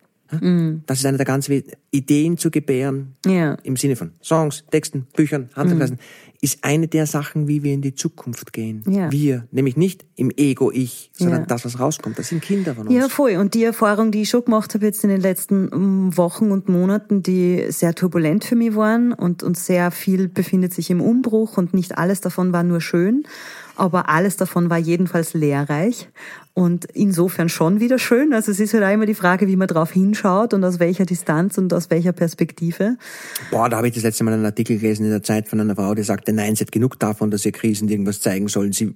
[0.40, 0.82] Mm.
[0.86, 1.48] Das ist eine der ganz
[1.90, 3.56] Ideen zu gebären ja.
[3.62, 5.96] im Sinne von Songs, Texten, Büchern, mm.
[6.44, 8.84] Ist eine der Sachen, wie wir in die Zukunft gehen.
[8.86, 9.10] Ja.
[9.10, 11.46] Wir, nämlich nicht im Ego-Ich, sondern ja.
[11.46, 12.18] das, was rauskommt.
[12.18, 12.94] Das sind Kinder von uns.
[12.94, 13.36] Ja, voll.
[13.36, 16.68] Und die Erfahrung, die ich schon gemacht habe jetzt in den letzten mm, Wochen und
[16.68, 21.56] Monaten, die sehr turbulent für mich waren und, und sehr viel befindet sich im Umbruch
[21.56, 23.24] und nicht alles davon war nur schön
[23.76, 26.08] aber alles davon war jedenfalls lehrreich
[26.54, 28.32] und insofern schon wieder schön.
[28.32, 31.04] Also es ist halt auch immer die Frage, wie man drauf hinschaut und aus welcher
[31.04, 32.96] Distanz und aus welcher Perspektive.
[33.50, 35.74] Boah, da habe ich das letzte Mal einen Artikel gelesen in der Zeit von einer
[35.74, 38.72] Frau, die sagte, nein, sie hat genug davon, dass ihr Krisen irgendwas zeigen sollen.
[38.72, 38.94] Sie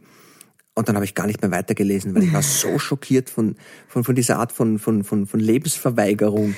[0.78, 3.56] und dann habe ich gar nicht mehr weitergelesen, weil ich war so schockiert von,
[3.88, 6.54] von, von dieser Art von, von, von, von Lebensverweigerung.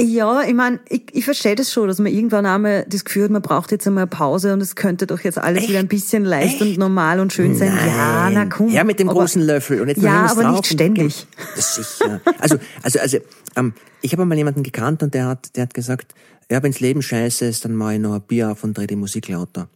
[0.00, 3.30] Ja, ich meine, ich, ich verstehe das schon, dass man irgendwann einmal das Gefühl hat,
[3.30, 5.70] man braucht jetzt einmal eine Pause und es könnte doch jetzt alles Echt?
[5.70, 6.62] wieder ein bisschen leicht Echt?
[6.62, 7.74] und normal und schön sein.
[7.74, 7.88] Nein.
[7.88, 8.68] Ja, na komm.
[8.68, 9.80] Ja, mit dem aber, großen Löffel.
[9.80, 11.26] Und jetzt ja, aber nicht ständig.
[11.56, 12.20] Das ist sicher.
[12.38, 13.18] Also, also, also,
[13.56, 16.14] ähm, ich habe mal jemanden gekannt und der hat, der hat gesagt,
[16.50, 18.96] ja, wenn's Leben scheiße ist, dann mache ich noch ein Bier auf und drehe die
[18.96, 19.68] Musik lauter.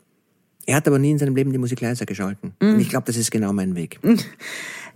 [0.67, 2.55] Er hat aber nie in seinem Leben die Musik leiser geschalten.
[2.61, 2.75] Mm.
[2.75, 3.99] Und ich glaube, das ist genau mein Weg.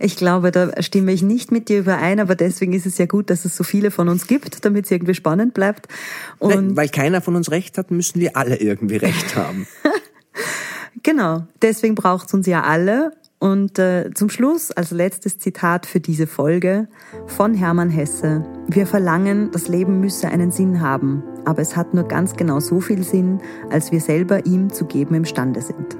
[0.01, 3.29] Ich glaube, da stimme ich nicht mit dir überein, aber deswegen ist es ja gut,
[3.29, 5.89] dass es so viele von uns gibt, damit es irgendwie spannend bleibt.
[6.37, 9.67] Und Nein, weil keiner von uns recht hat, müssen wir alle irgendwie recht haben.
[11.03, 13.11] genau, deswegen braucht es uns ja alle.
[13.39, 16.89] Und äh, zum Schluss als letztes Zitat für diese Folge
[17.25, 18.43] von Hermann Hesse.
[18.67, 22.81] Wir verlangen, das Leben müsse einen Sinn haben, aber es hat nur ganz genau so
[22.81, 25.97] viel Sinn, als wir selber ihm zu geben imstande sind.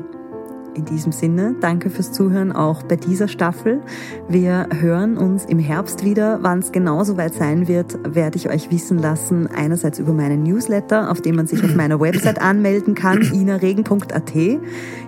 [0.75, 3.81] In diesem Sinne, danke fürs Zuhören auch bei dieser Staffel.
[4.27, 6.39] Wir hören uns im Herbst wieder.
[6.41, 9.47] Wann es genau so weit sein wird, werde ich euch wissen lassen.
[9.47, 14.33] Einerseits über meinen Newsletter, auf dem man sich auf meiner Website anmelden kann, inaregen.at.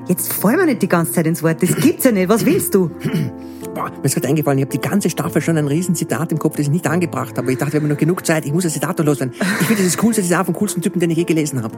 [0.07, 1.61] Jetzt fallen wir nicht die ganze Zeit ins Wort.
[1.61, 2.27] Das gibt's ja nicht.
[2.27, 2.89] Was willst du?
[3.73, 6.39] Boah, mir ist gerade eingefallen, ich habe die ganze Staffel schon ein riesen Zitat im
[6.39, 7.51] Kopf, das ich nicht angebracht habe.
[7.51, 9.33] Ich dachte, wir haben noch genug Zeit, ich muss das Zitat loswerden.
[9.33, 11.77] Ich finde, das ist das coolste Zitat vom coolsten Typen, den ich je gelesen habe.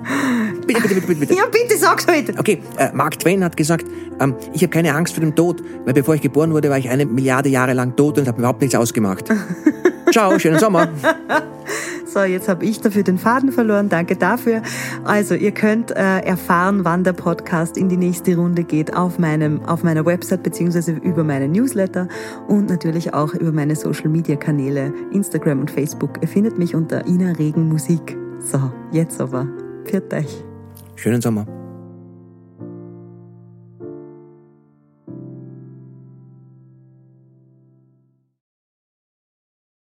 [0.66, 1.36] Bitte, bitte, bitte, bitte, bitte.
[1.36, 2.34] Ja, bitte, sag's heute.
[2.40, 3.73] Okay, äh, Mark Twain hat gesagt,
[4.20, 6.90] ähm, ich habe keine Angst vor dem Tod, weil bevor ich geboren wurde, war ich
[6.90, 9.26] eine Milliarde Jahre lang tot und habe überhaupt nichts ausgemacht.
[10.12, 10.90] Ciao, schönen Sommer.
[12.14, 13.90] So, jetzt habe ich dafür den Faden verloren.
[13.90, 14.62] Danke dafür.
[15.04, 19.66] Also, ihr könnt äh, erfahren, wann der Podcast in die nächste Runde geht auf meinem
[19.66, 22.08] auf meiner Website beziehungsweise über meinen Newsletter
[22.48, 26.20] und natürlich auch über meine Social Media Kanäle Instagram und Facebook.
[26.22, 28.16] Ihr findet mich unter Ina Regen Musik.
[28.40, 28.60] So,
[28.92, 29.48] jetzt aber.
[29.86, 30.44] Pfiat euch.
[30.96, 31.63] Schönen Sommer.